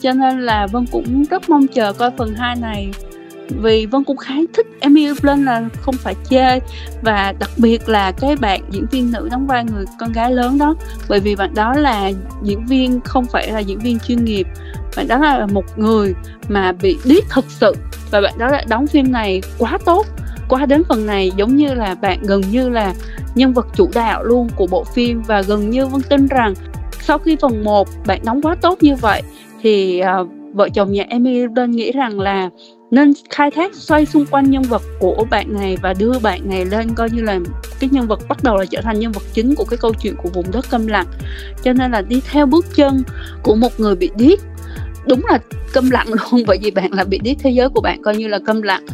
Cho 0.00 0.12
nên 0.12 0.40
là 0.40 0.66
vân 0.66 0.86
cũng 0.86 1.24
rất 1.30 1.50
mong 1.50 1.66
chờ 1.66 1.92
coi 1.92 2.10
phần 2.18 2.34
2 2.34 2.56
này, 2.56 2.88
vì 3.62 3.86
vân 3.86 4.04
cũng 4.04 4.16
khá 4.16 4.34
thích 4.56 4.66
Emily 4.80 5.14
Blunt 5.22 5.44
là 5.44 5.68
không 5.80 5.94
phải 5.94 6.14
chê, 6.30 6.58
và 7.02 7.34
đặc 7.40 7.50
biệt 7.56 7.88
là 7.88 8.12
cái 8.12 8.36
bạn 8.36 8.60
diễn 8.70 8.86
viên 8.90 9.12
nữ 9.12 9.28
đóng 9.30 9.46
vai 9.46 9.64
người 9.64 9.84
con 9.98 10.12
gái 10.12 10.32
lớn 10.32 10.58
đó, 10.58 10.74
bởi 11.08 11.20
vì 11.20 11.36
bạn 11.36 11.54
đó 11.54 11.74
là 11.76 12.10
diễn 12.42 12.66
viên, 12.66 13.00
không 13.00 13.26
phải 13.26 13.52
là 13.52 13.58
diễn 13.58 13.78
viên 13.78 13.98
chuyên 13.98 14.24
nghiệp. 14.24 14.46
Bạn 14.96 15.08
đó 15.08 15.18
là 15.18 15.46
một 15.46 15.64
người 15.78 16.14
mà 16.48 16.72
bị 16.72 16.98
điếc 17.04 17.24
thật 17.28 17.44
sự, 17.48 17.74
và 18.10 18.20
bạn 18.20 18.34
đó 18.38 18.48
đã 18.50 18.64
đóng 18.68 18.86
phim 18.86 19.12
này 19.12 19.42
quá 19.58 19.78
tốt 19.84 20.06
qua 20.50 20.66
đến 20.66 20.82
phần 20.88 21.06
này 21.06 21.32
giống 21.36 21.56
như 21.56 21.74
là 21.74 21.94
bạn 21.94 22.18
gần 22.22 22.40
như 22.50 22.68
là 22.68 22.94
nhân 23.34 23.52
vật 23.52 23.66
chủ 23.74 23.88
đạo 23.94 24.24
luôn 24.24 24.48
của 24.56 24.66
bộ 24.66 24.84
phim. 24.84 25.22
Và 25.22 25.42
gần 25.42 25.70
như 25.70 25.86
vân 25.86 26.02
tin 26.02 26.26
rằng 26.26 26.54
sau 27.00 27.18
khi 27.18 27.36
phần 27.40 27.64
1 27.64 27.88
bạn 28.06 28.20
đóng 28.24 28.42
quá 28.42 28.54
tốt 28.54 28.78
như 28.82 28.94
vậy 28.94 29.22
thì 29.62 30.02
uh, 30.20 30.28
vợ 30.54 30.68
chồng 30.68 30.92
nhà 30.92 31.04
Emily 31.08 31.46
Blunt 31.46 31.70
nghĩ 31.70 31.92
rằng 31.92 32.20
là 32.20 32.50
nên 32.90 33.12
khai 33.30 33.50
thác 33.50 33.74
xoay 33.74 34.06
xung 34.06 34.26
quanh 34.26 34.50
nhân 34.50 34.62
vật 34.62 34.82
của 35.00 35.26
bạn 35.30 35.54
này 35.54 35.76
và 35.82 35.94
đưa 35.98 36.18
bạn 36.18 36.48
này 36.48 36.64
lên 36.64 36.94
coi 36.94 37.10
như 37.10 37.22
là 37.22 37.38
cái 37.80 37.90
nhân 37.92 38.06
vật 38.06 38.20
bắt 38.28 38.44
đầu 38.44 38.56
là 38.56 38.64
trở 38.64 38.80
thành 38.80 39.00
nhân 39.00 39.12
vật 39.12 39.22
chính 39.32 39.54
của 39.54 39.64
cái 39.64 39.76
câu 39.76 39.92
chuyện 40.02 40.14
của 40.22 40.28
vùng 40.34 40.50
đất 40.52 40.66
câm 40.70 40.86
lặng. 40.86 41.06
Cho 41.62 41.72
nên 41.72 41.90
là 41.90 42.02
đi 42.02 42.22
theo 42.30 42.46
bước 42.46 42.66
chân 42.74 43.02
của 43.42 43.54
một 43.54 43.80
người 43.80 43.96
bị 43.96 44.10
điếc 44.16 44.38
đúng 45.06 45.26
là 45.26 45.38
câm 45.72 45.90
lặng 45.90 46.06
luôn. 46.32 46.42
Bởi 46.46 46.58
vì 46.62 46.70
bạn 46.70 46.92
là 46.92 47.04
bị 47.04 47.18
điếc 47.22 47.36
thế 47.38 47.50
giới 47.50 47.68
của 47.68 47.80
bạn 47.80 48.02
coi 48.02 48.16
như 48.16 48.28
là 48.28 48.38
câm 48.46 48.62
lặng 48.62 48.86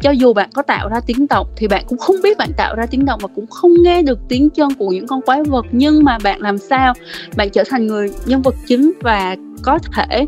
cho 0.00 0.10
dù 0.10 0.32
bạn 0.32 0.50
có 0.54 0.62
tạo 0.62 0.88
ra 0.88 1.00
tiếng 1.06 1.26
động 1.30 1.46
thì 1.56 1.68
bạn 1.68 1.84
cũng 1.88 1.98
không 1.98 2.16
biết 2.22 2.38
bạn 2.38 2.50
tạo 2.56 2.74
ra 2.76 2.86
tiếng 2.86 3.04
động 3.04 3.20
và 3.22 3.28
cũng 3.34 3.46
không 3.46 3.74
nghe 3.82 4.02
được 4.02 4.18
tiếng 4.28 4.50
chân 4.50 4.68
của 4.78 4.88
những 4.88 5.06
con 5.06 5.22
quái 5.22 5.42
vật. 5.42 5.66
Nhưng 5.70 6.04
mà 6.04 6.18
bạn 6.22 6.40
làm 6.40 6.58
sao? 6.58 6.94
Bạn 7.36 7.50
trở 7.50 7.64
thành 7.70 7.86
người 7.86 8.10
nhân 8.26 8.42
vật 8.42 8.54
chính 8.66 8.92
và 9.02 9.36
có 9.62 9.78
thể 9.92 10.26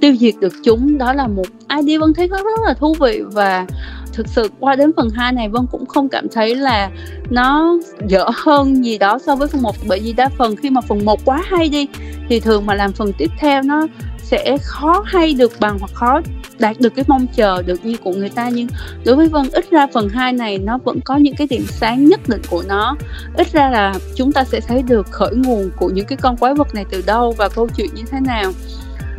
tiêu 0.00 0.14
diệt 0.16 0.34
được 0.40 0.52
chúng. 0.64 0.98
Đó 0.98 1.12
là 1.12 1.28
một 1.28 1.46
idea 1.78 1.98
vân 2.00 2.14
thấy 2.14 2.28
rất, 2.28 2.44
rất 2.44 2.66
là 2.66 2.74
thú 2.74 2.94
vị. 3.00 3.22
Và 3.32 3.66
thực 4.12 4.28
sự 4.28 4.50
qua 4.60 4.76
đến 4.76 4.90
phần 4.96 5.10
2 5.10 5.32
này 5.32 5.48
Vân 5.48 5.66
cũng 5.70 5.86
không 5.86 6.08
cảm 6.08 6.28
thấy 6.28 6.56
là 6.56 6.90
nó 7.30 7.78
dở 8.06 8.24
hơn 8.34 8.84
gì 8.84 8.98
đó 8.98 9.18
so 9.18 9.36
với 9.36 9.48
phần 9.48 9.62
1 9.62 9.76
bởi 9.88 10.00
vì 10.00 10.12
đa 10.12 10.28
phần 10.38 10.56
khi 10.56 10.70
mà 10.70 10.80
phần 10.80 11.04
1 11.04 11.20
quá 11.24 11.42
hay 11.46 11.68
đi 11.68 11.86
thì 12.28 12.40
thường 12.40 12.66
mà 12.66 12.74
làm 12.74 12.92
phần 12.92 13.12
tiếp 13.18 13.30
theo 13.38 13.62
nó 13.62 13.86
sẽ 14.30 14.56
khó 14.62 15.02
hay 15.06 15.34
được 15.34 15.52
bằng 15.60 15.78
hoặc 15.78 15.90
khó 15.94 16.20
đạt 16.58 16.80
được 16.80 16.94
cái 16.96 17.04
mong 17.08 17.26
chờ 17.26 17.62
được 17.62 17.84
như 17.84 17.96
của 17.96 18.12
người 18.12 18.28
ta. 18.28 18.48
Nhưng 18.48 18.66
đối 19.04 19.16
với 19.16 19.28
Vân, 19.28 19.50
ít 19.52 19.70
ra 19.70 19.86
phần 19.92 20.08
2 20.08 20.32
này 20.32 20.58
nó 20.58 20.78
vẫn 20.84 21.00
có 21.04 21.16
những 21.16 21.34
cái 21.36 21.46
điểm 21.50 21.64
sáng 21.68 22.08
nhất 22.08 22.20
định 22.28 22.42
của 22.50 22.62
nó. 22.68 22.96
Ít 23.34 23.52
ra 23.52 23.70
là 23.70 23.94
chúng 24.14 24.32
ta 24.32 24.44
sẽ 24.44 24.60
thấy 24.60 24.82
được 24.82 25.06
khởi 25.10 25.34
nguồn 25.34 25.70
của 25.76 25.90
những 25.90 26.06
cái 26.06 26.18
con 26.22 26.36
quái 26.36 26.54
vật 26.54 26.74
này 26.74 26.84
từ 26.90 27.02
đâu 27.06 27.34
và 27.38 27.48
câu 27.48 27.68
chuyện 27.76 27.90
như 27.94 28.02
thế 28.10 28.20
nào 28.20 28.52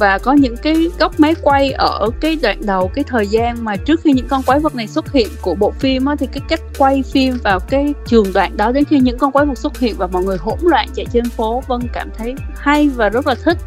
và 0.01 0.17
có 0.17 0.33
những 0.33 0.57
cái 0.57 0.87
góc 0.99 1.19
máy 1.19 1.35
quay 1.41 1.71
ở 1.71 2.09
cái 2.21 2.37
đoạn 2.41 2.57
đầu 2.65 2.91
cái 2.93 3.03
thời 3.07 3.27
gian 3.27 3.65
mà 3.65 3.75
trước 3.75 4.01
khi 4.03 4.13
những 4.13 4.27
con 4.27 4.43
quái 4.43 4.59
vật 4.59 4.75
này 4.75 4.87
xuất 4.87 5.11
hiện 5.11 5.27
của 5.41 5.55
bộ 5.55 5.71
phim 5.71 6.05
á, 6.05 6.15
thì 6.19 6.27
cái 6.31 6.41
cách 6.47 6.61
quay 6.77 7.03
phim 7.03 7.37
vào 7.43 7.59
cái 7.59 7.93
trường 8.07 8.33
đoạn 8.33 8.57
đó 8.57 8.71
đến 8.71 8.83
khi 8.85 8.99
những 8.99 9.17
con 9.17 9.31
quái 9.31 9.45
vật 9.45 9.57
xuất 9.57 9.79
hiện 9.79 9.95
và 9.97 10.07
mọi 10.07 10.23
người 10.23 10.37
hỗn 10.37 10.59
loạn 10.61 10.87
chạy 10.95 11.05
trên 11.13 11.29
phố 11.29 11.63
Vân 11.67 11.81
cảm 11.93 12.09
thấy 12.17 12.35
hay 12.55 12.89
và 12.89 13.09
rất 13.09 13.27
là 13.27 13.35
thích. 13.35 13.57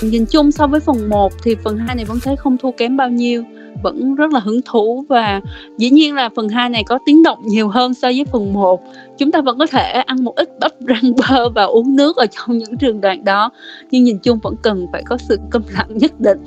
Nhìn 0.00 0.26
chung 0.26 0.52
so 0.52 0.66
với 0.66 0.80
phần 0.80 1.08
1 1.08 1.32
thì 1.42 1.56
phần 1.64 1.78
2 1.78 1.96
này 1.96 2.04
vẫn 2.04 2.20
thấy 2.20 2.36
không 2.36 2.58
thua 2.58 2.70
kém 2.70 2.96
bao 2.96 3.08
nhiêu 3.08 3.44
vẫn 3.82 4.14
rất 4.14 4.32
là 4.32 4.40
hứng 4.40 4.60
thú 4.64 5.04
và 5.08 5.40
dĩ 5.78 5.90
nhiên 5.90 6.14
là 6.14 6.28
phần 6.36 6.48
2 6.48 6.68
này 6.68 6.84
có 6.84 6.98
tiếng 7.06 7.22
động 7.22 7.38
nhiều 7.42 7.68
hơn 7.68 7.94
so 7.94 8.08
với 8.08 8.24
phần 8.32 8.52
1 8.52 8.80
chúng 9.18 9.32
ta 9.32 9.40
vẫn 9.40 9.58
có 9.58 9.66
thể 9.66 9.90
ăn 9.90 10.24
một 10.24 10.36
ít 10.36 10.48
bắp 10.60 10.72
rang 10.80 11.12
bơ 11.16 11.48
và 11.54 11.64
uống 11.64 11.96
nước 11.96 12.16
ở 12.16 12.26
trong 12.26 12.58
những 12.58 12.78
trường 12.78 13.00
đoạn 13.00 13.24
đó, 13.24 13.50
nhưng 13.90 14.04
nhìn 14.04 14.18
chung 14.18 14.38
vẫn 14.42 14.54
cần 14.62 14.86
phải 14.92 15.02
có 15.06 15.16
sự 15.16 15.38
câm 15.50 15.62
lặng 15.68 15.88
nhất 15.98 16.20
định. 16.20 16.38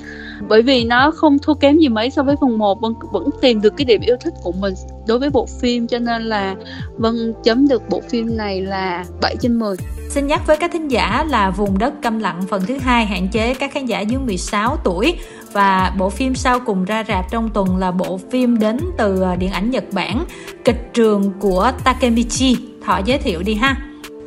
Bởi 0.48 0.62
vì 0.62 0.84
nó 0.84 1.10
không 1.10 1.38
thua 1.38 1.54
kém 1.54 1.78
gì 1.78 1.88
mấy 1.88 2.10
so 2.10 2.22
với 2.22 2.36
phần 2.40 2.58
1 2.58 2.80
vẫn 2.80 2.94
vẫn 3.12 3.30
tìm 3.40 3.60
được 3.60 3.76
cái 3.76 3.84
điểm 3.84 4.00
yêu 4.00 4.16
thích 4.20 4.34
của 4.42 4.52
mình 4.52 4.74
đối 5.10 5.18
với 5.18 5.30
bộ 5.30 5.46
phim 5.60 5.86
cho 5.86 5.98
nên 5.98 6.22
là 6.22 6.56
Vân 6.96 7.34
chấm 7.44 7.68
được 7.68 7.82
bộ 7.88 8.02
phim 8.10 8.36
này 8.36 8.60
là 8.60 9.04
7 9.22 9.36
trên 9.40 9.58
10 9.58 9.76
Xin 10.08 10.26
nhắc 10.26 10.46
với 10.46 10.56
các 10.56 10.70
thính 10.72 10.88
giả 10.88 11.24
là 11.28 11.50
Vùng 11.50 11.78
đất 11.78 11.94
câm 12.02 12.18
lặng 12.18 12.42
phần 12.48 12.62
thứ 12.66 12.78
hai 12.78 13.06
hạn 13.06 13.28
chế 13.28 13.54
các 13.54 13.72
khán 13.72 13.86
giả 13.86 14.00
dưới 14.00 14.20
16 14.20 14.76
tuổi. 14.84 15.14
Và 15.52 15.92
bộ 15.98 16.10
phim 16.10 16.34
sau 16.34 16.60
cùng 16.60 16.84
ra 16.84 17.04
rạp 17.08 17.30
trong 17.30 17.50
tuần 17.54 17.76
là 17.76 17.90
bộ 17.90 18.20
phim 18.30 18.58
đến 18.58 18.78
từ 18.98 19.20
ờ, 19.20 19.36
điện 19.36 19.50
ảnh 19.50 19.70
Nhật 19.70 19.84
Bản 19.92 20.24
kịch 20.64 20.90
trường 20.94 21.32
của 21.40 21.72
Takemichi. 21.84 22.56
Thọ 22.84 23.00
giới 23.04 23.18
thiệu 23.18 23.42
đi 23.42 23.54
ha. 23.54 23.76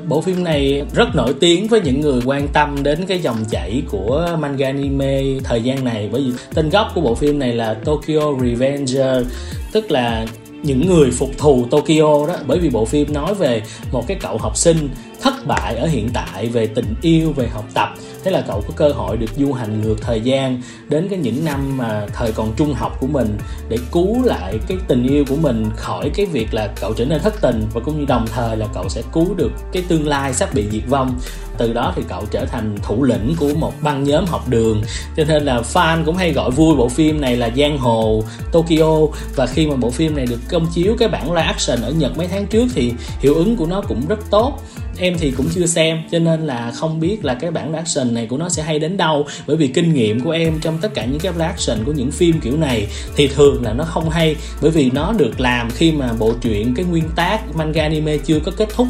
Bộ 0.07 0.21
phim 0.21 0.43
này 0.43 0.85
rất 0.95 1.15
nổi 1.15 1.33
tiếng 1.39 1.67
với 1.67 1.81
những 1.81 2.01
người 2.01 2.21
quan 2.25 2.47
tâm 2.53 2.83
đến 2.83 3.05
cái 3.07 3.19
dòng 3.19 3.45
chảy 3.49 3.83
của 3.89 4.37
manga 4.39 4.65
anime 4.65 5.21
thời 5.43 5.61
gian 5.61 5.83
này. 5.83 6.09
Bởi 6.11 6.21
vì 6.21 6.31
tên 6.53 6.69
gốc 6.69 6.87
của 6.95 7.01
bộ 7.01 7.15
phim 7.15 7.39
này 7.39 7.53
là 7.55 7.73
Tokyo 7.73 8.33
Revenger 8.41 9.27
tức 9.73 9.91
là 9.91 10.25
những 10.63 10.87
người 10.87 11.11
phục 11.11 11.37
thù 11.37 11.65
Tokyo 11.71 12.27
đó. 12.27 12.35
Bởi 12.47 12.59
vì 12.59 12.69
bộ 12.69 12.85
phim 12.85 13.13
nói 13.13 13.33
về 13.33 13.63
một 13.91 14.07
cái 14.07 14.17
cậu 14.21 14.37
học 14.37 14.57
sinh 14.57 14.89
thất 15.23 15.47
bại 15.47 15.75
ở 15.75 15.87
hiện 15.87 16.09
tại 16.13 16.47
về 16.47 16.67
tình 16.67 16.95
yêu, 17.01 17.33
về 17.33 17.47
học 17.47 17.65
tập. 17.73 17.89
Thế 18.23 18.31
là 18.31 18.41
cậu 18.47 18.63
có 18.67 18.73
cơ 18.75 18.89
hội 18.89 19.17
được 19.17 19.29
du 19.37 19.53
hành 19.53 19.81
ngược 19.81 19.95
thời 20.01 20.21
gian 20.21 20.61
đến 20.89 21.07
cái 21.09 21.19
những 21.19 21.45
năm 21.45 21.77
mà 21.77 22.05
thời 22.13 22.31
còn 22.31 22.53
trung 22.57 22.73
học 22.73 22.97
của 22.99 23.07
mình 23.07 23.37
để 23.69 23.77
cứu 23.91 24.23
lại 24.23 24.59
cái 24.67 24.77
tình 24.87 25.07
yêu 25.07 25.25
của 25.29 25.35
mình 25.35 25.69
khỏi 25.75 26.11
cái 26.15 26.25
việc 26.25 26.53
là 26.53 26.67
cậu 26.81 26.93
trở 26.93 27.05
nên 27.05 27.21
thất 27.21 27.41
tình 27.41 27.67
và 27.73 27.81
cũng 27.85 27.99
như 27.99 28.05
đồng 28.05 28.27
thời 28.27 28.57
là 28.57 28.67
cậu 28.73 28.89
sẽ 28.89 29.01
cứu 29.13 29.33
được 29.35 29.51
cái 29.71 29.83
tương 29.87 30.07
lai 30.07 30.33
sắp 30.33 30.53
bị 30.53 30.65
diệt 30.71 30.83
vong. 30.89 31.19
Từ 31.57 31.73
đó 31.73 31.93
thì 31.95 32.03
cậu 32.09 32.25
trở 32.31 32.45
thành 32.45 32.75
thủ 32.83 33.03
lĩnh 33.03 33.35
của 33.39 33.53
một 33.55 33.73
băng 33.81 34.03
nhóm 34.03 34.25
học 34.25 34.49
đường. 34.49 34.81
Cho 35.17 35.23
nên 35.27 35.43
là 35.43 35.61
fan 35.73 36.05
cũng 36.05 36.15
hay 36.15 36.33
gọi 36.33 36.51
vui 36.51 36.75
bộ 36.75 36.89
phim 36.89 37.21
này 37.21 37.37
là 37.37 37.49
giang 37.57 37.77
hồ 37.77 38.23
Tokyo. 38.51 38.99
Và 39.35 39.45
khi 39.45 39.67
mà 39.67 39.75
bộ 39.75 39.89
phim 39.89 40.15
này 40.15 40.25
được 40.25 40.39
công 40.49 40.67
chiếu 40.73 40.95
cái 40.99 41.09
bản 41.09 41.31
live 41.31 41.41
action 41.41 41.81
ở 41.81 41.91
Nhật 41.91 42.17
mấy 42.17 42.27
tháng 42.27 42.47
trước 42.47 42.65
thì 42.75 42.93
hiệu 43.19 43.35
ứng 43.35 43.55
của 43.57 43.65
nó 43.65 43.81
cũng 43.81 44.01
rất 44.07 44.19
tốt 44.29 44.59
em 44.97 45.15
thì 45.19 45.31
cũng 45.31 45.47
chưa 45.55 45.65
xem 45.65 45.97
cho 46.11 46.19
nên 46.19 46.41
là 46.41 46.71
không 46.71 46.99
biết 46.99 47.25
là 47.25 47.33
cái 47.33 47.51
bản 47.51 47.73
action 47.73 48.13
này 48.13 48.27
của 48.27 48.37
nó 48.37 48.49
sẽ 48.49 48.63
hay 48.63 48.79
đến 48.79 48.97
đâu. 48.97 49.25
Bởi 49.47 49.57
vì 49.57 49.67
kinh 49.67 49.93
nghiệm 49.93 50.19
của 50.19 50.31
em 50.31 50.59
trong 50.61 50.77
tất 50.81 50.93
cả 50.93 51.05
những 51.05 51.19
cái 51.19 51.33
action 51.39 51.83
của 51.85 51.91
những 51.91 52.11
phim 52.11 52.39
kiểu 52.39 52.57
này 52.57 52.87
thì 53.15 53.27
thường 53.27 53.63
là 53.63 53.73
nó 53.73 53.83
không 53.83 54.09
hay. 54.09 54.35
Bởi 54.61 54.71
vì 54.71 54.91
nó 54.93 55.13
được 55.17 55.39
làm 55.39 55.69
khi 55.69 55.91
mà 55.91 56.13
bộ 56.19 56.33
truyện 56.41 56.73
cái 56.75 56.85
nguyên 56.85 57.09
tác 57.15 57.55
manga 57.55 57.81
anime 57.81 58.17
chưa 58.17 58.39
có 58.39 58.51
kết 58.57 58.69
thúc. 58.75 58.87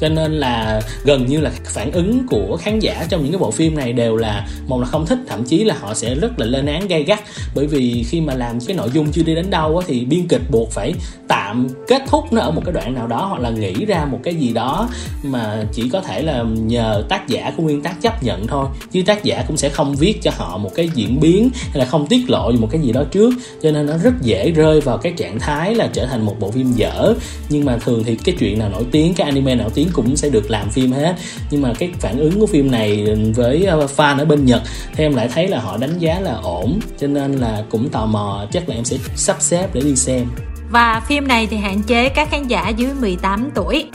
Cho 0.00 0.08
nên 0.08 0.32
là 0.32 0.80
gần 1.04 1.26
như 1.26 1.40
là 1.40 1.52
phản 1.64 1.92
ứng 1.92 2.26
của 2.28 2.58
khán 2.60 2.78
giả 2.78 3.06
trong 3.08 3.22
những 3.22 3.32
cái 3.32 3.38
bộ 3.38 3.50
phim 3.50 3.76
này 3.76 3.92
đều 3.92 4.16
là 4.16 4.46
một 4.66 4.80
là 4.80 4.86
không 4.86 5.06
thích 5.06 5.18
thậm 5.28 5.44
chí 5.44 5.64
là 5.64 5.76
họ 5.80 5.94
sẽ 5.94 6.14
rất 6.14 6.38
là 6.38 6.46
lên 6.46 6.66
án 6.66 6.88
gay 6.88 7.02
gắt. 7.02 7.20
Bởi 7.54 7.66
vì 7.66 8.04
khi 8.08 8.20
mà 8.20 8.34
làm 8.34 8.60
cái 8.66 8.76
nội 8.76 8.90
dung 8.94 9.12
chưa 9.12 9.22
đi 9.22 9.34
đến 9.34 9.50
đâu 9.50 9.78
á, 9.78 9.84
thì 9.88 10.04
biên 10.04 10.28
kịch 10.28 10.42
buộc 10.50 10.70
phải 10.70 10.94
tạm 11.28 11.68
kết 11.88 12.02
thúc 12.08 12.32
nó 12.32 12.40
ở 12.40 12.50
một 12.50 12.62
cái 12.64 12.72
đoạn 12.72 12.94
nào 12.94 13.06
đó 13.06 13.26
hoặc 13.26 13.40
là 13.40 13.50
nghĩ 13.50 13.84
ra 13.84 14.04
một 14.04 14.20
cái 14.22 14.34
gì 14.34 14.52
đó 14.52 14.88
mà 15.22 15.43
chỉ 15.72 15.88
có 15.88 16.00
thể 16.00 16.22
là 16.22 16.42
nhờ 16.42 17.04
tác 17.08 17.28
giả 17.28 17.52
của 17.56 17.62
nguyên 17.62 17.82
tác 17.82 18.02
chấp 18.02 18.22
nhận 18.22 18.46
thôi. 18.46 18.66
Chứ 18.92 19.02
tác 19.06 19.24
giả 19.24 19.44
cũng 19.48 19.56
sẽ 19.56 19.68
không 19.68 19.94
viết 19.94 20.22
cho 20.22 20.30
họ 20.36 20.58
một 20.58 20.70
cái 20.74 20.90
diễn 20.94 21.20
biến, 21.20 21.50
hay 21.54 21.78
là 21.78 21.84
không 21.84 22.06
tiết 22.06 22.30
lộ 22.30 22.52
một 22.52 22.68
cái 22.70 22.80
gì 22.80 22.92
đó 22.92 23.02
trước. 23.10 23.30
Cho 23.62 23.70
nên 23.70 23.86
nó 23.86 23.96
rất 23.98 24.14
dễ 24.22 24.50
rơi 24.50 24.80
vào 24.80 24.98
cái 24.98 25.12
trạng 25.16 25.38
thái 25.38 25.74
là 25.74 25.88
trở 25.92 26.06
thành 26.06 26.26
một 26.26 26.40
bộ 26.40 26.50
phim 26.50 26.72
dở. 26.72 27.14
Nhưng 27.48 27.64
mà 27.64 27.76
thường 27.76 28.04
thì 28.04 28.16
cái 28.24 28.34
chuyện 28.38 28.58
nào 28.58 28.68
nổi 28.68 28.84
tiếng, 28.90 29.14
cái 29.14 29.24
anime 29.24 29.54
nổi 29.54 29.70
tiếng 29.74 29.88
cũng 29.92 30.16
sẽ 30.16 30.28
được 30.28 30.50
làm 30.50 30.70
phim 30.70 30.92
hết. 30.92 31.14
Nhưng 31.50 31.62
mà 31.62 31.72
cái 31.78 31.90
phản 32.00 32.18
ứng 32.18 32.40
của 32.40 32.46
phim 32.46 32.70
này 32.70 33.06
với 33.34 33.64
ờ, 33.64 33.86
fan 33.96 34.18
ở 34.18 34.24
bên 34.24 34.44
Nhật, 34.44 34.62
thì 34.94 35.04
em 35.04 35.14
lại 35.14 35.28
thấy 35.34 35.48
là 35.48 35.60
họ 35.60 35.76
đánh 35.76 35.98
giá 35.98 36.20
là 36.20 36.34
ổn. 36.42 36.80
Cho 36.98 37.06
nên 37.06 37.32
là 37.32 37.62
cũng 37.70 37.88
tò 37.88 38.06
mò, 38.06 38.46
chắc 38.52 38.68
là 38.68 38.74
em 38.74 38.84
sẽ 38.84 38.96
sắp 39.16 39.36
xếp 39.40 39.68
để 39.74 39.80
đi 39.80 39.96
xem. 39.96 40.26
Và 40.70 41.02
phim 41.08 41.28
này 41.28 41.46
thì 41.46 41.56
hạn 41.56 41.82
chế 41.82 42.08
các 42.08 42.28
khán 42.30 42.48
giả 42.48 42.68
dưới 42.68 42.94
18 43.00 43.50
tuổi. 43.54 43.86